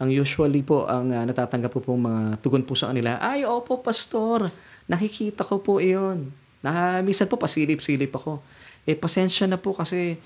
[0.00, 3.80] Ang usually po, ang uh, natatanggap po po mga tugon po sa kanila, ay, opo,
[3.84, 4.48] pastor,
[4.88, 6.32] nakikita ko po iyon.
[6.64, 8.40] Na, minsan po pasilip-silip ako.
[8.88, 10.18] Eh, pasensya na po kasi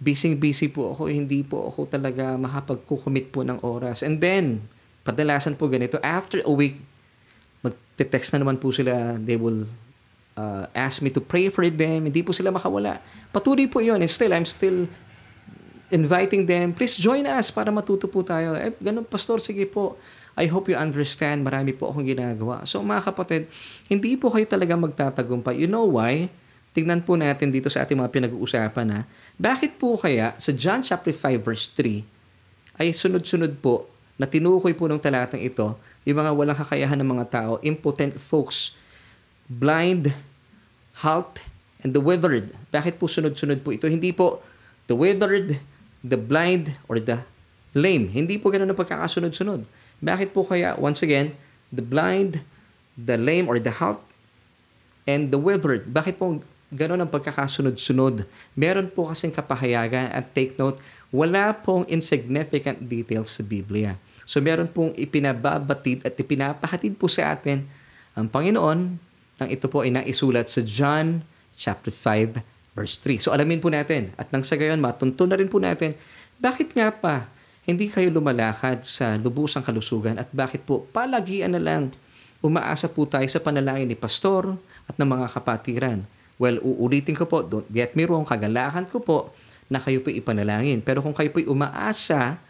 [0.00, 1.12] busy-busy po ako.
[1.12, 4.00] Hindi po ako talaga makapag-commit po ng oras.
[4.00, 4.64] And then,
[5.04, 6.80] padalasan po ganito, after a week,
[7.60, 9.68] mag-text na naman po sila, they will
[10.40, 12.08] uh, ask me to pray for them.
[12.08, 12.98] Hindi po sila makawala.
[13.28, 14.00] Patuloy po yun.
[14.00, 14.88] And still, I'm still
[15.90, 18.54] inviting them, please join us para matuto po tayo.
[18.54, 19.98] Eh, ganun, pastor, sige po.
[20.38, 22.62] I hope you understand, marami po akong ginagawa.
[22.64, 23.50] So mga kapatid,
[23.90, 25.58] hindi po kayo talaga magtatagumpay.
[25.58, 26.30] You know why?
[26.70, 28.98] Tingnan po natin dito sa ating mga pinag-uusapan na
[29.34, 32.06] bakit po kaya sa John chapter 5 verse 3
[32.78, 35.74] ay sunod-sunod po na tinukoy po ng talatang ito
[36.06, 38.78] yung mga walang kakayahan ng mga tao, impotent folks,
[39.50, 40.14] blind,
[41.02, 41.42] halt,
[41.82, 42.52] and the withered.
[42.72, 43.88] Bakit po sunod-sunod po ito?
[43.88, 44.40] Hindi po
[44.86, 45.60] the withered,
[46.00, 47.24] the blind, or the
[47.76, 48.12] lame.
[48.12, 49.64] Hindi po ganun ang pagkakasunod-sunod.
[50.00, 51.36] Bakit po kaya, once again,
[51.68, 52.40] the blind,
[52.96, 54.00] the lame, or the halt,
[55.04, 55.92] and the withered.
[55.92, 58.24] Bakit po ganun ang pagkakasunod-sunod?
[58.54, 60.78] Meron po kasing kapahayagan at take note,
[61.10, 63.98] wala pong insignificant details sa Biblia.
[64.22, 67.66] So meron pong ipinababatid at ipinapahatid po sa atin
[68.14, 68.78] ang Panginoon
[69.42, 72.38] nang ito po ay naisulat sa John chapter 5
[72.78, 73.26] verse 3.
[73.26, 75.98] So alamin po natin at nang sa gayon matunto na rin po natin
[76.38, 77.26] bakit nga pa
[77.66, 81.90] hindi kayo lumalakad sa lubusang kalusugan at bakit po palagian na lang
[82.40, 84.56] umaasa po tayo sa panalangin ni pastor
[84.88, 85.98] at ng mga kapatiran.
[86.40, 89.18] Well, uulitin ko po, don't get me wrong, kagalakan ko po
[89.68, 90.80] na kayo po ipanalangin.
[90.80, 92.40] Pero kung kayo po umaasa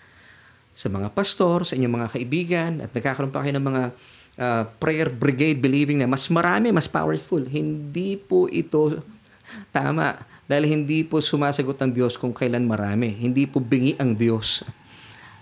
[0.71, 3.83] sa mga pastor, sa inyong mga kaibigan, at nagkakaroon pa kayo ng mga
[4.39, 9.03] uh, prayer brigade believing na mas marami, mas powerful, hindi po ito
[9.75, 10.23] tama.
[10.47, 13.15] Dahil hindi po sumasagot ang Diyos kung kailan marami.
[13.15, 14.67] Hindi po bingi ang Diyos.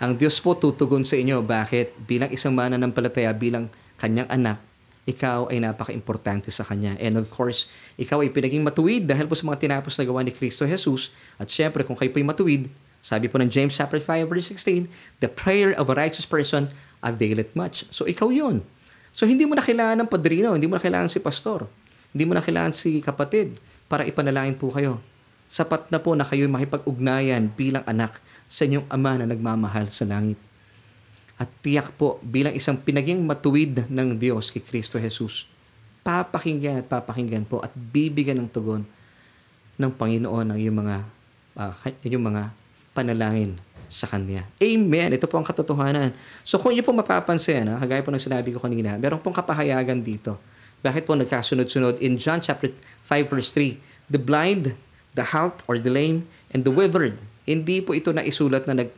[0.04, 1.40] Ang Diyos po tutugon sa inyo.
[1.40, 2.04] Bakit?
[2.04, 4.60] Bilang isang mananampalataya, bilang kanyang anak,
[5.08, 6.92] ikaw ay napaka-importante sa Kanya.
[7.00, 10.36] And of course, ikaw ay pinaging matuwid dahil po sa mga tinapos na gawa ni
[10.36, 11.08] Kristo Jesus.
[11.40, 12.62] At syempre, kung kayo po ay matuwid,
[13.00, 14.90] sabi po ng James chapter 5 verse 16,
[15.24, 16.68] the prayer of a righteous person
[17.00, 17.88] availeth much.
[17.88, 18.66] So ikaw yon.
[19.14, 21.64] So hindi mo na kailangan ng padrino, hindi mo na kailangan si pastor,
[22.12, 23.56] hindi mo na kailangan si kapatid
[23.88, 25.00] para ipanalangin po kayo.
[25.48, 30.36] Sapat na po na kayo makipag-ugnayan bilang anak sa inyong Ama na nagmamahal sa langit.
[31.38, 35.46] At tiyak po bilang isang pinaging matuwid ng Diyos kay Kristo Jesus,
[36.02, 38.82] papakinggan at papakinggan po at bibigyan ng tugon
[39.78, 40.96] ng Panginoon ang iyong mga
[41.54, 41.72] uh,
[42.02, 42.50] iyong mga
[42.90, 43.54] panalangin
[43.86, 44.44] sa Kanya.
[44.58, 45.14] Amen.
[45.14, 46.12] Ito po ang katotohanan.
[46.42, 50.02] So kung niyo po mapapansin, ha, kagaya po ng sinabi ko kanina, meron pong kapahayagan
[50.02, 50.36] dito.
[50.82, 52.02] Bakit po nagkasunod-sunod?
[52.02, 52.74] In John chapter
[53.06, 53.78] 5 verse 3,
[54.10, 54.74] the blind,
[55.14, 58.92] the halt or the lame, and the withered hindi po ito na isulat na nag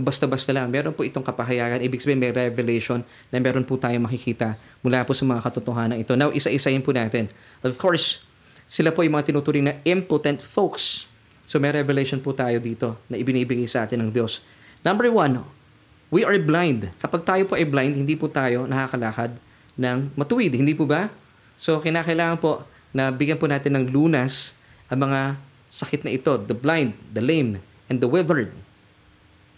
[0.00, 0.70] basta-basta lang.
[0.70, 1.82] Meron po itong kapahayagan.
[1.82, 6.14] Ibig sabihin may revelation na meron po tayong makikita mula po sa mga katotohanan ito.
[6.14, 7.26] Now, isa-isahin po natin.
[7.66, 8.22] Of course,
[8.68, 11.08] sila po yung mga tinuturing na impotent folks.
[11.48, 14.44] So may revelation po tayo dito na ibinibigay sa atin ng Diyos.
[14.84, 15.40] Number one,
[16.12, 16.92] we are blind.
[17.00, 19.40] Kapag tayo po ay blind, hindi po tayo nakakalakad
[19.80, 20.52] ng matuwid.
[20.52, 21.08] Hindi po ba?
[21.56, 24.52] So kinakailangan po na bigyan po natin ng lunas
[24.92, 25.40] ang mga
[25.72, 28.52] sakit na ito, the blind, the lame, and the withered.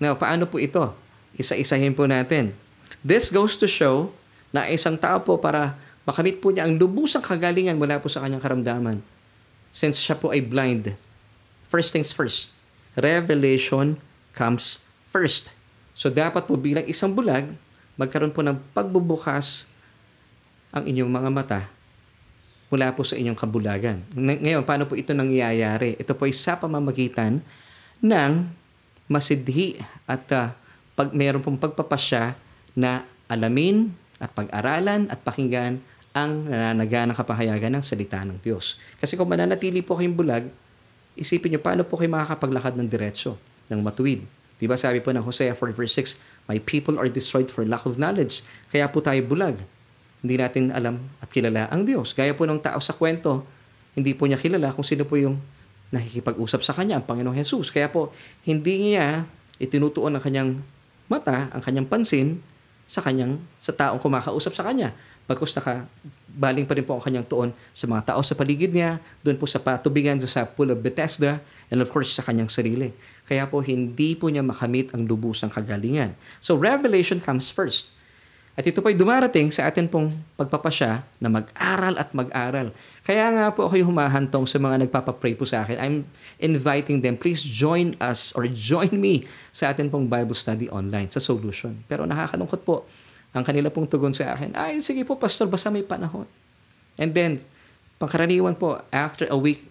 [0.01, 0.97] Now, paano po ito?
[1.37, 2.57] Isa-isahin po natin.
[3.05, 4.11] This goes to show
[4.51, 5.77] na isang tao po para
[6.09, 8.99] makamit po niya ang lubusang kagalingan mula po sa kanyang karamdaman.
[9.71, 10.97] Since siya po ay blind.
[11.71, 12.51] First things first.
[12.99, 14.01] Revelation
[14.35, 14.83] comes
[15.13, 15.55] first.
[15.95, 17.55] So dapat po bilang isang bulag,
[17.95, 19.69] magkaroon po ng pagbubukas
[20.73, 21.61] ang inyong mga mata
[22.71, 24.01] mula po sa inyong kabulagan.
[24.15, 25.99] Ngayon, paano po ito nangyayari?
[25.99, 27.43] Ito po ay sa pamamagitan
[27.99, 28.31] ng
[29.11, 30.55] masidhi at uh,
[30.95, 32.39] pag mayroon pong pagpapasya
[32.79, 33.91] na alamin
[34.23, 35.83] at pag-aralan at pakinggan
[36.15, 38.79] ang nananaga ng kapahayagan ng salita ng Diyos.
[39.03, 40.45] Kasi kung mananatili po kayong bulag,
[41.19, 43.35] isipin niyo paano po kayo makakapaglakad ng diretso,
[43.67, 44.23] ng matuwid.
[44.63, 47.87] Di ba sabi po ng Hosea 4 verse 6, My people are destroyed for lack
[47.87, 48.43] of knowledge.
[48.71, 49.59] Kaya po tayo bulag
[50.21, 52.13] hindi natin alam at kilala ang Diyos.
[52.13, 53.45] Gaya po ng tao sa kwento,
[53.97, 55.41] hindi po niya kilala kung sino po yung
[55.91, 57.75] nakikipag-usap sa kanya, ang Panginoong Jesus.
[57.75, 58.15] Kaya po,
[58.47, 59.27] hindi niya
[59.61, 60.51] itinutuon ang kanyang
[61.11, 62.39] mata, ang kanyang pansin
[62.91, 64.95] sa kanyang sa taong kumakausap sa kanya.
[65.31, 65.87] Bagkus naka
[66.27, 69.47] baling pa rin po ang kanyang tuon sa mga tao sa paligid niya, doon po
[69.47, 71.39] sa patubigan, doon sa pool of Bethesda,
[71.71, 72.91] and of course sa kanyang sarili.
[73.31, 76.19] Kaya po hindi po niya makamit ang lubusang kagalingan.
[76.43, 77.95] So revelation comes first.
[78.59, 82.75] At ito po'y dumarating sa atin pong pagpapasya na mag-aral at mag-aral.
[83.07, 85.79] Kaya nga po ako'y humahantong sa mga nagpapapray po sa akin.
[85.79, 85.99] I'm
[86.43, 91.23] inviting them, please join us or join me sa atin pong Bible study online sa
[91.23, 91.79] Solution.
[91.87, 92.85] Pero nakakalungkot po,
[93.31, 96.27] ang kanila pong tugon sa akin, ay sige po pastor, basta may panahon.
[96.99, 97.47] And then,
[98.03, 99.71] pangkaraniwan po, after a week,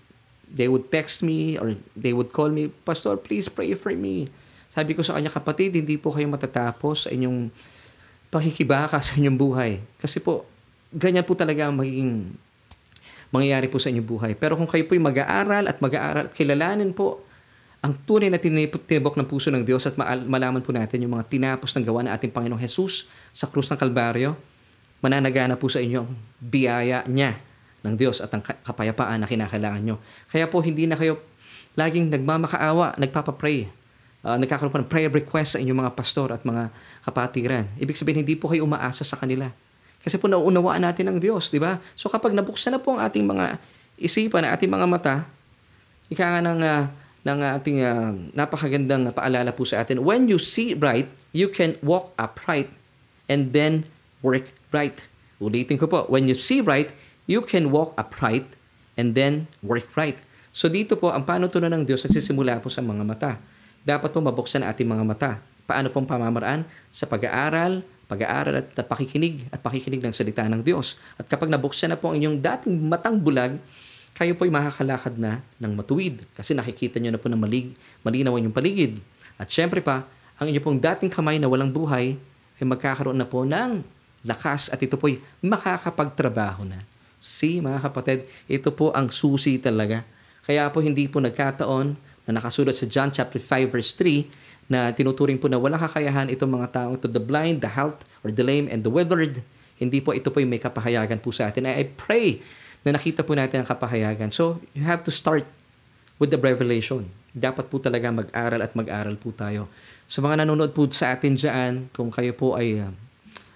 [0.50, 4.32] they would text me or they would call me, Pastor, please pray for me.
[4.70, 7.54] Sabi ko sa kanya, kapatid, hindi po kayo matatapos sa inyong
[8.30, 9.72] pakikibaka sa inyong buhay.
[9.98, 10.46] Kasi po,
[10.94, 12.34] ganyan po talaga ang magiging
[13.30, 14.32] mangyayari po sa inyong buhay.
[14.38, 17.22] Pero kung kayo po'y mag-aaral at mag-aaral at kilalanin po
[17.80, 19.96] ang tunay na tinibok ng puso ng Diyos at
[20.28, 23.80] malaman po natin yung mga tinapos ng gawa ng ating Panginoong Jesus sa krus ng
[23.80, 24.36] Kalbaryo,
[25.00, 26.12] mananagana po sa inyo ang
[26.44, 27.40] biyaya niya
[27.88, 29.96] ng Diyos at ang kapayapaan na kinakailangan nyo.
[30.28, 31.24] Kaya po hindi na kayo
[31.80, 33.72] laging nagmamakaawa, nagpapapray
[34.24, 36.74] uh, nagkakaroon po ng prayer request sa inyong mga pastor at mga
[37.06, 37.66] kapatiran.
[37.80, 39.52] Ibig sabihin, hindi po kayo umaasa sa kanila.
[40.00, 41.80] Kasi po nauunawaan natin ng Diyos, di ba?
[41.96, 43.60] So kapag nabuksan na po ang ating mga
[44.00, 45.16] isipan, ating mga mata,
[46.08, 46.84] ika nga ng, uh,
[47.28, 52.16] ng ating uh, napakagandang paalala po sa atin, when you see right, you can walk
[52.16, 52.72] upright
[53.28, 53.84] and then
[54.24, 55.04] work right.
[55.44, 56.96] Ulitin ko po, when you see right,
[57.28, 58.48] you can walk upright
[58.96, 60.20] and then work right.
[60.56, 63.32] So dito po, ang panutunan ng Diyos nagsisimula po sa mga mata.
[63.84, 65.32] Dapat po mabuksan ang ating mga mata.
[65.64, 66.66] Paano pong pamamaraan?
[66.90, 70.98] Sa pag-aaral, pag-aaral at pakikinig at pakikinig ng salita ng Diyos.
[71.16, 73.62] At kapag nabuksan na po ang inyong dating matang bulag,
[74.18, 78.50] kayo po'y makakalakad na ng matuwid kasi nakikita nyo na po na malig, malinaw ang
[78.50, 78.94] inyong paligid.
[79.40, 80.10] At syempre pa,
[80.42, 82.18] ang inyong pong dating kamay na walang buhay
[82.60, 83.86] ay magkakaroon na po ng
[84.26, 86.84] lakas at ito po'y makakapagtrabaho na.
[87.22, 90.04] See, mga kapatid, ito po ang susi talaga
[90.50, 91.94] kaya po hindi po nagkataon
[92.30, 96.62] na nakasulat sa John chapter 5 verse 3 na tinuturing po na walang kakayahan itong
[96.62, 99.42] mga taong to the blind, the halt, or the lame, and the withered.
[99.82, 101.66] Hindi po ito po yung may kapahayagan po sa atin.
[101.66, 102.46] I pray
[102.86, 104.30] na nakita po natin ang kapahayagan.
[104.30, 105.50] So, you have to start
[106.22, 107.10] with the revelation.
[107.34, 109.66] Dapat po talaga mag-aral at mag-aral po tayo.
[110.06, 112.94] Sa mga nanonood po sa atin dyan, kung kayo po ay uh,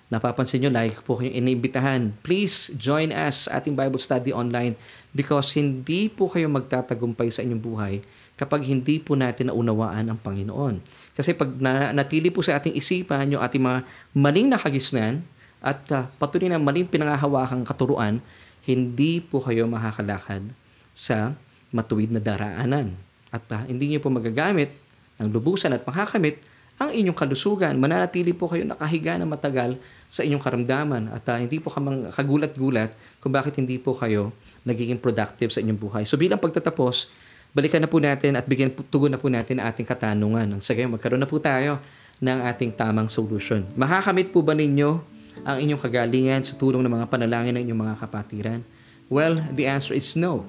[0.10, 4.74] napapansin nyo, like po kayong iniimbitahan, please join us sa ating Bible study online
[5.14, 7.96] because hindi po kayo magtatagumpay sa inyong buhay
[8.34, 10.82] kapag hindi po natin naunawaan ang Panginoon.
[11.14, 13.80] Kasi pag na, natili po sa ating isipan yung ating mga
[14.18, 15.22] maling nakagisnan
[15.64, 18.20] at uh, patuloy na maling pinangahawakang katuruan,
[18.66, 20.44] hindi po kayo makakalakad
[20.92, 21.38] sa
[21.70, 22.98] matuwid na daraanan.
[23.30, 24.74] At uh, hindi niyo po magagamit
[25.22, 26.42] ang lubusan at makakamit
[26.82, 27.78] ang inyong kalusugan.
[27.78, 29.78] Mananatili po kayo nakahiga na matagal
[30.10, 34.34] sa inyong karamdaman at uh, hindi po kamang kagulat-gulat kung bakit hindi po kayo
[34.66, 36.04] nagiging productive sa inyong buhay.
[36.04, 37.10] So bilang pagtatapos,
[37.54, 40.60] balikan na po natin at bigyan tugon na po natin ang ating katanungan.
[40.60, 41.80] Sa gayon, magkaroon na po tayo
[42.20, 43.64] ng ating tamang solution.
[43.78, 45.00] Makakamit po ba ninyo
[45.46, 48.60] ang inyong kagalingan sa tulong ng mga panalangin ng inyong mga kapatiran?
[49.08, 50.44] Well, the answer is no.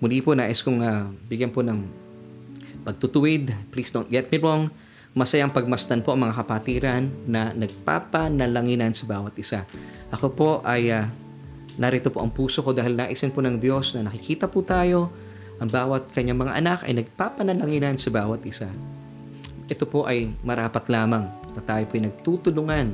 [0.00, 1.84] Muli po nais kong uh, bigyan po ng
[2.86, 3.52] pagtutuwid.
[3.68, 4.72] Please don't get me wrong
[5.10, 9.66] Masayang pagmasdan po ang mga kapatiran na nagpapanalanginan sa bawat isa.
[10.14, 11.10] Ako po ay uh,
[11.82, 15.10] narito po ang puso ko dahil naisin po ng Diyos na nakikita po tayo
[15.60, 18.72] ang bawat kanyang mga anak ay nagpapanalanginan sa bawat isa.
[19.68, 22.86] Ito po ay marapat lamang na tayo po ay nagtutulungan.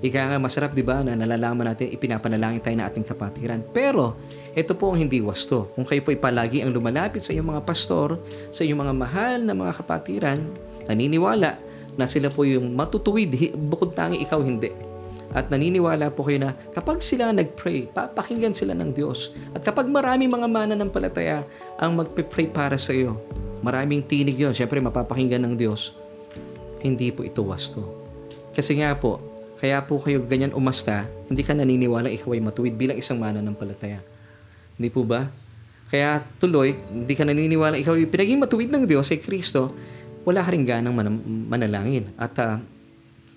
[0.00, 3.60] Ika nga masarap di ba na nalalaman natin ipinapanalangin tayo na ating kapatiran.
[3.74, 4.16] Pero
[4.54, 5.72] ito po ang hindi wasto.
[5.74, 8.22] Kung kayo po ay palagi ang lumalapit sa iyong mga pastor,
[8.54, 10.40] sa iyong mga mahal na mga kapatiran,
[10.86, 11.58] naniniwala
[11.98, 14.91] na sila po yung matutuwid, bukod tangi ikaw hindi.
[15.32, 19.32] At naniniwala po kayo na kapag sila nag-pray, papakinggan sila ng Diyos.
[19.56, 21.48] At kapag marami mga mana ng palataya
[21.80, 23.16] ang magpe-pray para sa iyo,
[23.64, 25.96] maraming tinig yon Siyempre, mapapakinggan ng Diyos.
[26.84, 27.80] Hindi po ito wasto.
[28.52, 29.24] Kasi nga po,
[29.56, 33.56] kaya po kayo ganyan umasta, hindi ka naniniwala ikaw ay matuwid bilang isang mana ng
[33.56, 34.02] palataya.
[34.76, 35.30] Hindi po ba?
[35.88, 39.72] Kaya tuloy, hindi ka naniniwala ikaw ay pinaging matuwid ng Diyos ay Kristo,
[40.26, 42.10] wala ka rin ganang man- manalangin.
[42.18, 42.58] At uh,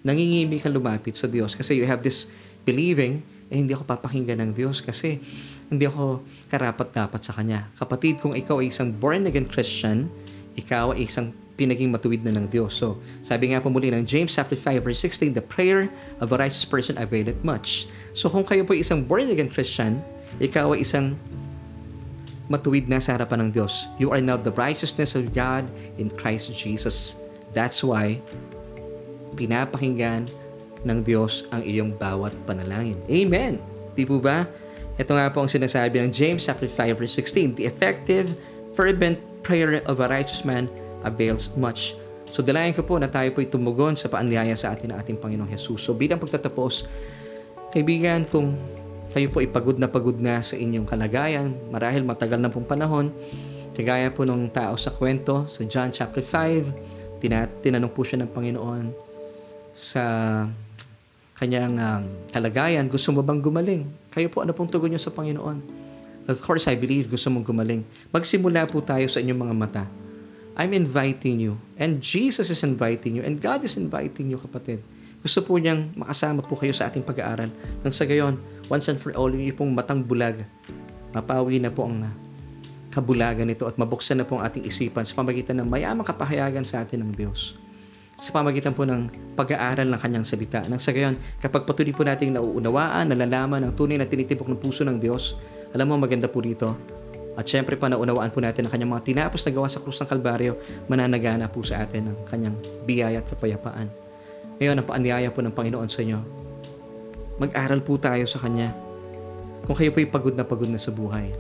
[0.06, 2.30] nangingimi ka lumapit sa Diyos kasi you have this
[2.62, 5.18] believing, eh hindi ako papakinggan ng Diyos kasi
[5.66, 6.22] hindi ako
[6.54, 7.74] karapat-dapat sa Kanya.
[7.74, 10.14] Kapatid, kung ikaw ay isang born-again Christian,
[10.54, 12.78] ikaw ay isang pinaging matuwid na ng Diyos.
[12.78, 15.90] So, sabi nga po muli ng James chapter 5 verse 16, the prayer
[16.20, 17.90] of a righteous person availeth much.
[18.14, 20.04] So, kung kayo po isang born-again Christian,
[20.38, 21.16] ikaw ay isang
[22.46, 23.90] matuwid na sa harapan ng Diyos.
[23.98, 25.66] You are now the righteousness of God
[25.98, 27.18] in Christ Jesus.
[27.56, 28.22] That's why
[29.36, 30.32] pinapakinggan
[30.86, 32.98] ng Diyos ang iyong bawat panalangin.
[33.10, 33.60] Amen!
[33.98, 34.46] Di po ba?
[34.96, 37.60] Ito nga po ang sinasabi ng James chapter 5 verse 16.
[37.60, 38.32] The effective,
[38.78, 40.72] fervent prayer of a righteous man
[41.04, 42.00] avails much.
[42.32, 45.52] So dalayan ko po na tayo po'y tumugon sa paanyaya sa atin ng ating Panginoong
[45.52, 45.84] Jesus.
[45.84, 46.88] So bilang pagtatapos,
[47.76, 48.56] kaibigan, kung
[49.12, 53.12] kayo po ipagod na pagod na sa inyong kalagayan, marahil matagal na pong panahon,
[53.76, 58.32] kagaya po ng tao sa kwento, sa John chapter 5, tina- tinanong po siya ng
[58.32, 59.05] Panginoon
[59.76, 60.04] sa
[61.36, 63.84] kanyang um, kalagayan, gusto mo bang gumaling?
[64.08, 65.60] Kayo po, ano pong tugon niyo sa Panginoon?
[66.32, 67.84] Of course, I believe gusto mong gumaling.
[68.10, 69.84] Magsimula po tayo sa inyong mga mata.
[70.56, 71.60] I'm inviting you.
[71.76, 73.24] And Jesus is inviting you.
[73.28, 74.80] And God is inviting you, kapatid.
[75.20, 77.52] Gusto po niyang makasama po kayo sa ating pag-aaral.
[77.84, 78.40] Nang sa gayon,
[78.72, 80.48] once and for all, yung pong matang bulag,
[81.12, 82.08] mapawi na po ang
[82.96, 86.80] kabulagan nito at mabuksan na po ang ating isipan sa pamagitan ng mayamang kapahayagan sa
[86.80, 87.60] atin ng Diyos.
[88.16, 90.64] Sa pamagitan po ng pag-aaral ng kanyang salita.
[90.72, 94.88] Nang sa gayon, kapag patuloy po nating nauunawaan, nalalaman ang tunay na tinitibok ng puso
[94.88, 95.36] ng Diyos,
[95.76, 96.96] alam mo maganda po dito,
[97.36, 100.08] At syempre pa naunawaan po natin ang kanyang mga tinapos na gawa sa krus ng
[100.08, 100.56] Kalbaryo,
[100.88, 102.56] mananagana po sa atin ang kanyang
[102.88, 103.92] biyaya at kapayapaan.
[104.56, 106.20] Ngayon, ang paanyaya po ng Panginoon sa inyo,
[107.36, 108.72] mag-aral po tayo sa Kanya.
[109.68, 111.36] Kung kayo po'y pagod na pagod na sa buhay,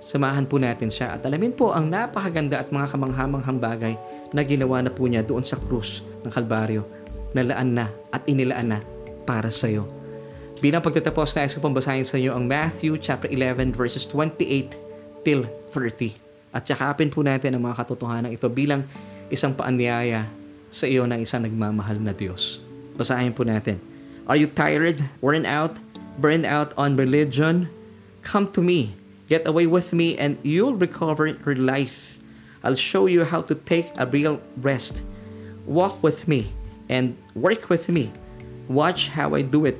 [0.00, 3.94] samahan po natin siya at alamin po ang napakaganda at mga kamanghamanghang bagay
[4.32, 6.84] na ginawa na po niya doon sa krus ng Kalbaryo,
[7.32, 8.78] nalaan na at inilaan na
[9.24, 9.88] para sa iyo.
[10.58, 14.74] Bilang pagtatapos, nais ko pambasahin sa inyo ang Matthew chapter 11 verses 28
[15.22, 16.18] till 30.
[16.50, 18.82] At yakapin po natin ang mga katotohanan ito bilang
[19.30, 20.26] isang paanyaya
[20.68, 22.58] sa iyo ng isang nagmamahal na Diyos.
[22.98, 23.78] Basahin po natin.
[24.26, 25.78] Are you tired, worn out,
[26.20, 27.70] burned out on religion?
[28.26, 28.98] Come to me,
[29.30, 32.17] get away with me, and you'll recover your life.
[32.62, 35.02] I'll show you how to take a real rest.
[35.66, 36.50] Walk with me
[36.88, 38.10] and work with me.
[38.66, 39.78] Watch how I do it.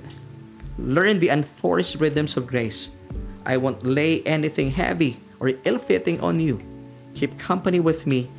[0.78, 2.94] Learn the unforced rhythms of grace.
[3.42, 6.60] I won't lay anything heavy or ill-fitting on you.
[7.18, 8.30] Keep company with me,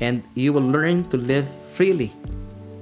[0.00, 1.44] and you will learn to live
[1.76, 2.14] freely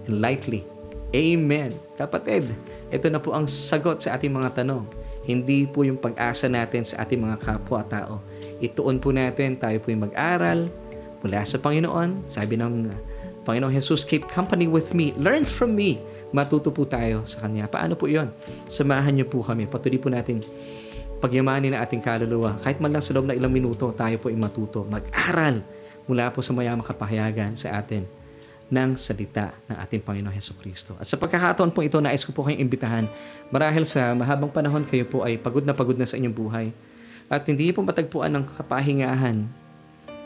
[0.07, 0.63] and lightly.
[1.11, 1.75] Amen.
[1.99, 2.47] Kapatid,
[2.95, 4.87] ito na po ang sagot sa ating mga tanong.
[5.27, 8.23] Hindi po yung pag-asa natin sa ating mga kapwa-tao.
[8.63, 10.71] Ituon po natin, tayo po yung mag-aral
[11.21, 12.29] mula sa Panginoon.
[12.29, 12.91] Sabi ng
[13.45, 15.17] Panginoong Jesus, keep company with me.
[15.17, 16.01] Learn from me.
[16.31, 17.67] Matuto po tayo sa Kanya.
[17.67, 18.29] Paano po yon?
[18.69, 19.65] Samahan niyo po kami.
[19.65, 20.45] Patuloy po natin
[21.21, 22.57] pagyamanin ang ating kaluluwa.
[22.65, 24.89] Kahit man lang sa loob ng ilang minuto, tayo po ay matuto.
[24.89, 25.61] Mag-aral
[26.09, 28.09] mula po sa mayamang kapahayagan sa atin
[28.71, 30.97] ng salita ng ating Panginoon Heso Kristo.
[30.97, 33.05] At sa pagkakataon po ito, nais ko po kayong imbitahan.
[33.51, 36.67] Marahil sa mahabang panahon kayo po ay pagod na pagod na sa inyong buhay.
[37.31, 39.60] At hindi po matagpuan ng kapahingahan.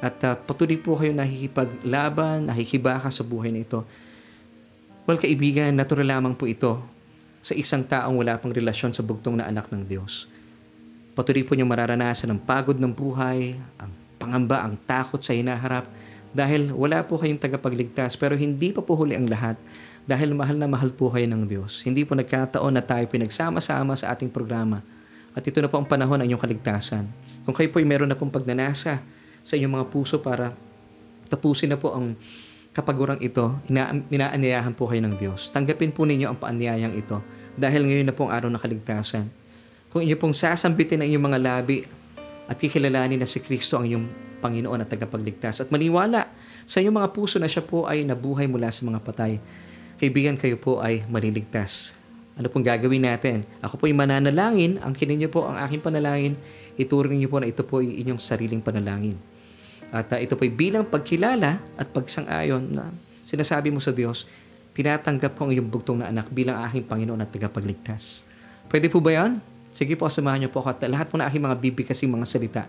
[0.03, 3.87] At uh, patuloy po kayo nakikipaglaban, nakikibaka sa buhay na ito.
[5.05, 6.81] Well, kaibigan, natural lamang po ito
[7.45, 10.25] sa isang taong wala pang relasyon sa bugtong na anak ng Diyos.
[11.13, 15.85] Patuloy po niyong mararanasan ang pagod ng buhay, ang pangamba, ang takot sa hinaharap
[16.35, 19.55] dahil wala po kayong tagapagligtas pero hindi pa po huli ang lahat
[20.09, 21.85] dahil mahal na mahal po kayo ng Diyos.
[21.87, 24.81] Hindi po nagkataon na tayo pinagsama-sama sa ating programa
[25.37, 27.05] at ito na po ang panahon ng inyong kaligtasan.
[27.45, 29.05] Kung kayo po ay meron na pong pagnanasa
[29.45, 30.57] sa inyong mga puso para
[31.29, 32.17] tapusin na po ang
[32.73, 35.53] kapagurang ito, ina- inaanyayahan po kayo ng Diyos.
[35.53, 37.21] Tanggapin po ninyo ang paanyayang ito
[37.55, 39.45] dahil ngayon na po ang araw ng kaligtasan
[39.95, 41.87] kung inyo pong sasambitin ang inyong mga labi
[42.51, 44.07] at kikilalanin na si Kristo ang inyong
[44.43, 46.27] Panginoon at tagapagligtas at maniwala
[46.67, 49.39] sa inyong mga puso na siya po ay nabuhay mula sa mga patay,
[50.03, 51.95] kaibigan kayo po ay maliligtas.
[52.35, 53.47] Ano pong gagawin natin?
[53.63, 56.35] Ako po ay mananalangin, ang kinin po ang aking panalangin,
[56.75, 59.19] ituring niyo po na ito po ay inyong sariling panalangin.
[59.95, 62.91] At uh, ito po ay bilang pagkilala at pagsang-ayon na
[63.23, 64.27] sinasabi mo sa Diyos,
[64.75, 68.27] tinatanggap ko ang iyong bugtong na anak bilang aking Panginoon at tagapagligtas.
[68.67, 69.39] Pwede po ba yan?
[69.71, 72.63] Sige po, samahan niyo po ako at lahat po na aking mga bibigkasing mga salita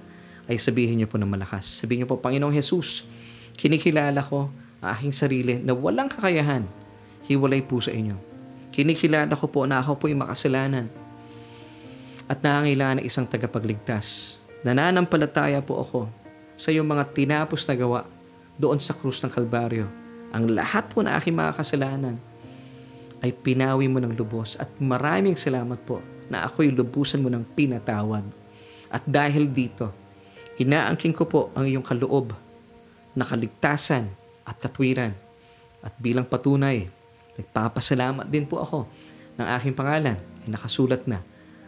[0.45, 1.65] ay sabihin niyo po ng malakas.
[1.65, 3.05] Sabihin niyo po, Panginoong Jesus,
[3.57, 4.49] kinikilala ko
[4.81, 6.65] ang aking sarili na walang kakayahan.
[7.25, 8.17] Hiwalay po sa inyo.
[8.69, 10.85] Kinikilala ko po na ako po ay makasalanan
[12.25, 14.37] at nangangailangan ng isang tagapagligtas.
[14.65, 15.99] Nananampalataya po ako
[16.57, 18.01] sa iyong mga tinapos na gawa
[18.57, 19.85] doon sa krus ng Kalbaryo.
[20.33, 22.17] Ang lahat po na aking mga kasalanan
[23.21, 28.25] ay pinawi mo ng lubos at maraming salamat po na ako'y lubusan mo ng pinatawad.
[28.89, 29.93] At dahil dito,
[30.57, 32.33] inaangking ko po ang iyong kaloob
[33.13, 34.09] na kaligtasan
[34.43, 35.13] at katwiran.
[35.85, 36.89] At bilang patunay,
[37.37, 38.89] nagpapasalamat din po ako
[39.37, 41.21] ng aking pangalan ay nakasulat na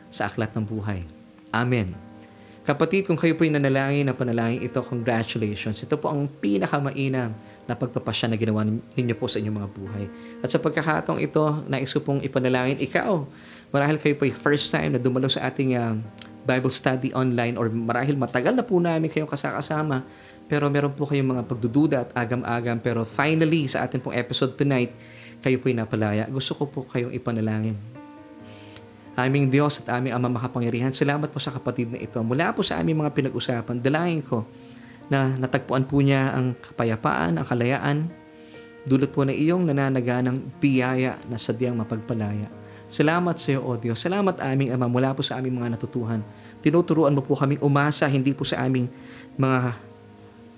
[0.08, 1.04] sa aklat ng buhay.
[1.52, 1.94] Amen.
[2.68, 5.80] Kapatid, kung kayo po ay nanalangin na panalangin ito, congratulations.
[5.88, 7.32] Ito po ang pinakamainam
[7.64, 10.06] na pagpapasya na ginawa ninyo po sa inyong mga buhay.
[10.44, 13.24] At sa pagkakataong ito, nais ko pong ipanalangin ikaw
[13.68, 16.00] Marahil kayo po yung first time na dumalo sa ating uh,
[16.48, 20.08] Bible study online or marahil matagal na po namin kayong kasakasama
[20.48, 24.96] pero meron po kayong mga pagdududa at agam-agam pero finally sa ating pong episode tonight
[25.44, 26.24] kayo po'y napalaya.
[26.32, 27.97] Gusto ko po kayong ipanalangin.
[29.18, 32.22] Aming Diyos at aming Ama makapangyarihan, salamat po sa kapatid na ito.
[32.22, 34.46] Mula po sa aming mga pinag-usapan, dalangin ko
[35.10, 37.98] na natagpuan po niya ang kapayapaan, ang kalayaan,
[38.86, 42.46] dulot po na iyong nananaganang biyaya na sadyang mapagpalaya.
[42.86, 43.98] Salamat sa iyo, O Diyos.
[43.98, 46.22] Salamat aming Ama mula po sa aming mga natutuhan.
[46.62, 48.86] Tinuturuan mo po kaming umasa, hindi po sa aming
[49.34, 49.82] mga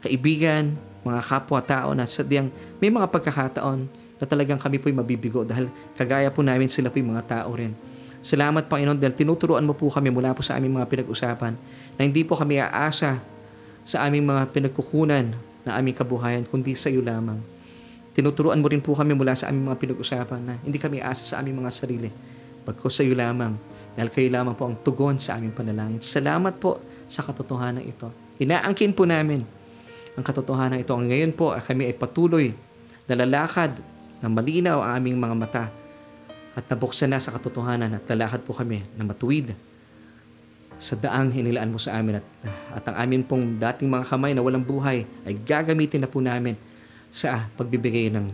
[0.03, 0.75] kaibigan,
[1.07, 2.51] mga kapwa-tao na sadyang
[2.83, 3.87] may mga pagkakataon
[4.19, 7.71] na talagang kami po'y mabibigo dahil kagaya po namin sila po'y mga tao rin.
[8.19, 11.55] Salamat Panginoon dahil tinuturuan mo po kami mula po sa aming mga pinag-usapan
[11.95, 13.15] na hindi po kami aasa
[13.87, 15.31] sa aming mga pinagkukunan
[15.63, 17.39] na aming kabuhayan kundi sa iyo lamang.
[18.11, 21.39] Tinuturuan mo rin po kami mula sa aming mga pinag-usapan na hindi kami asa sa
[21.39, 22.11] aming mga sarili.
[22.67, 23.55] Pagko sa iyo lamang,
[23.95, 26.03] dahil kayo lamang po ang tugon sa aming panalangin.
[26.03, 28.11] Salamat po sa katotohanan ito.
[28.35, 29.47] Inaangkin po namin
[30.19, 30.91] ang katotohanan ito.
[30.91, 32.51] Ngayon po, kami ay patuloy
[33.07, 33.79] na lalakad
[34.19, 35.63] na malinaw ang aming mga mata
[36.57, 39.53] at nabuksan na sa katotohanan at lalakad po kami na matuwid
[40.79, 42.27] sa daang hinilaan mo sa amin at,
[42.71, 46.55] at ang amin pong dating mga kamay na walang buhay ay gagamitin na po namin
[47.11, 48.31] sa pagbibigay ng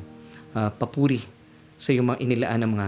[0.53, 1.26] uh, papuri
[1.76, 2.88] sa iyong mga inilaan ng mga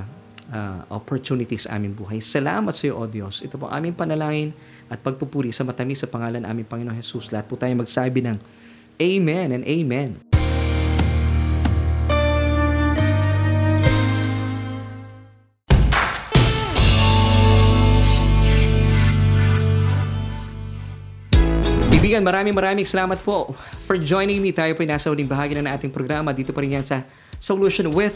[0.54, 2.22] uh, opportunities sa aming buhay.
[2.24, 3.44] Salamat sa iyo, O Diyos.
[3.44, 4.54] Ito po aming panalangin
[4.88, 7.34] at pagpupuri sa matamis sa pangalan ng aming Panginoon Jesus.
[7.34, 8.38] Lahat po tayo magsabi ng
[8.98, 10.27] Amen and Amen.
[22.08, 23.52] Kaibigan, maraming maraming salamat po
[23.84, 24.56] for joining me.
[24.56, 26.32] Tayo po ay nasa uling bahagi na ng ating programa.
[26.32, 27.04] Dito pa rin yan sa
[27.36, 28.16] Solution with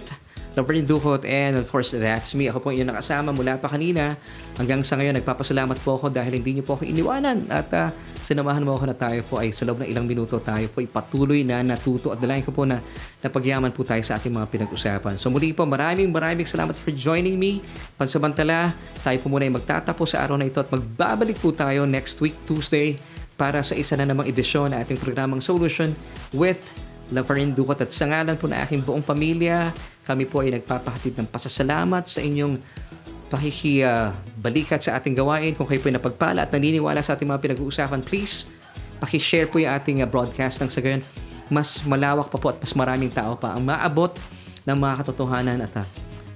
[0.55, 2.47] Laverne Duhot and of course that's me.
[2.47, 4.15] Ako po yung nakasama mula pa kanina
[4.55, 5.19] hanggang sa ngayon.
[5.19, 7.91] Nagpapasalamat po ako dahil hindi niyo po ako iniwanan at uh,
[8.23, 10.87] sinamahan mo ako na tayo po ay sa loob ng ilang minuto tayo po ay
[10.87, 12.79] patuloy na natuto at dalayan ko po na
[13.19, 15.19] napagyaman po tayo sa ating mga pinag-usapan.
[15.19, 17.59] So muli po maraming maraming salamat for joining me.
[17.99, 18.71] Pansamantala,
[19.03, 22.39] tayo po muna ay magtatapos sa araw na ito at magbabalik po tayo next week
[22.47, 22.95] Tuesday
[23.41, 25.97] para sa isa na namang edisyon na ating programang Solution
[26.29, 26.61] with
[27.09, 27.81] Laverne Ducot.
[27.81, 29.73] At sa ngalan po na aking buong pamilya,
[30.05, 32.61] kami po ay nagpapahatid ng pasasalamat sa inyong
[33.33, 35.57] pakikibalikat sa ating gawain.
[35.57, 38.45] Kung kayo po ay napagpala at naniniwala sa ating mga pinag-uusapan, please,
[39.01, 41.01] pakishare po yung ating broadcast ng sa gayon.
[41.49, 44.13] Mas malawak pa po at mas maraming tao pa ang maabot
[44.69, 45.73] ng mga katotohanan at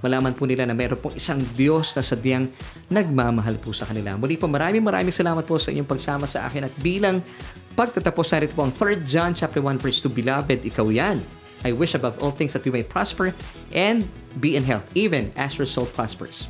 [0.05, 2.53] malaman po nila na meron pong isang Diyos na sadyang
[2.93, 4.13] nagmamahal po sa kanila.
[4.13, 7.25] Muli po maraming maraming salamat po sa inyong pagsama sa akin at bilang
[7.73, 11.17] pagtatapos na rito po ang 3 John chapter 1 verse 2, Beloved, ikaw yan.
[11.65, 13.33] I wish above all things that we may prosper
[13.73, 14.05] and
[14.37, 16.45] be in health, even as your soul prospers.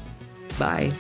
[0.59, 0.91] Bye!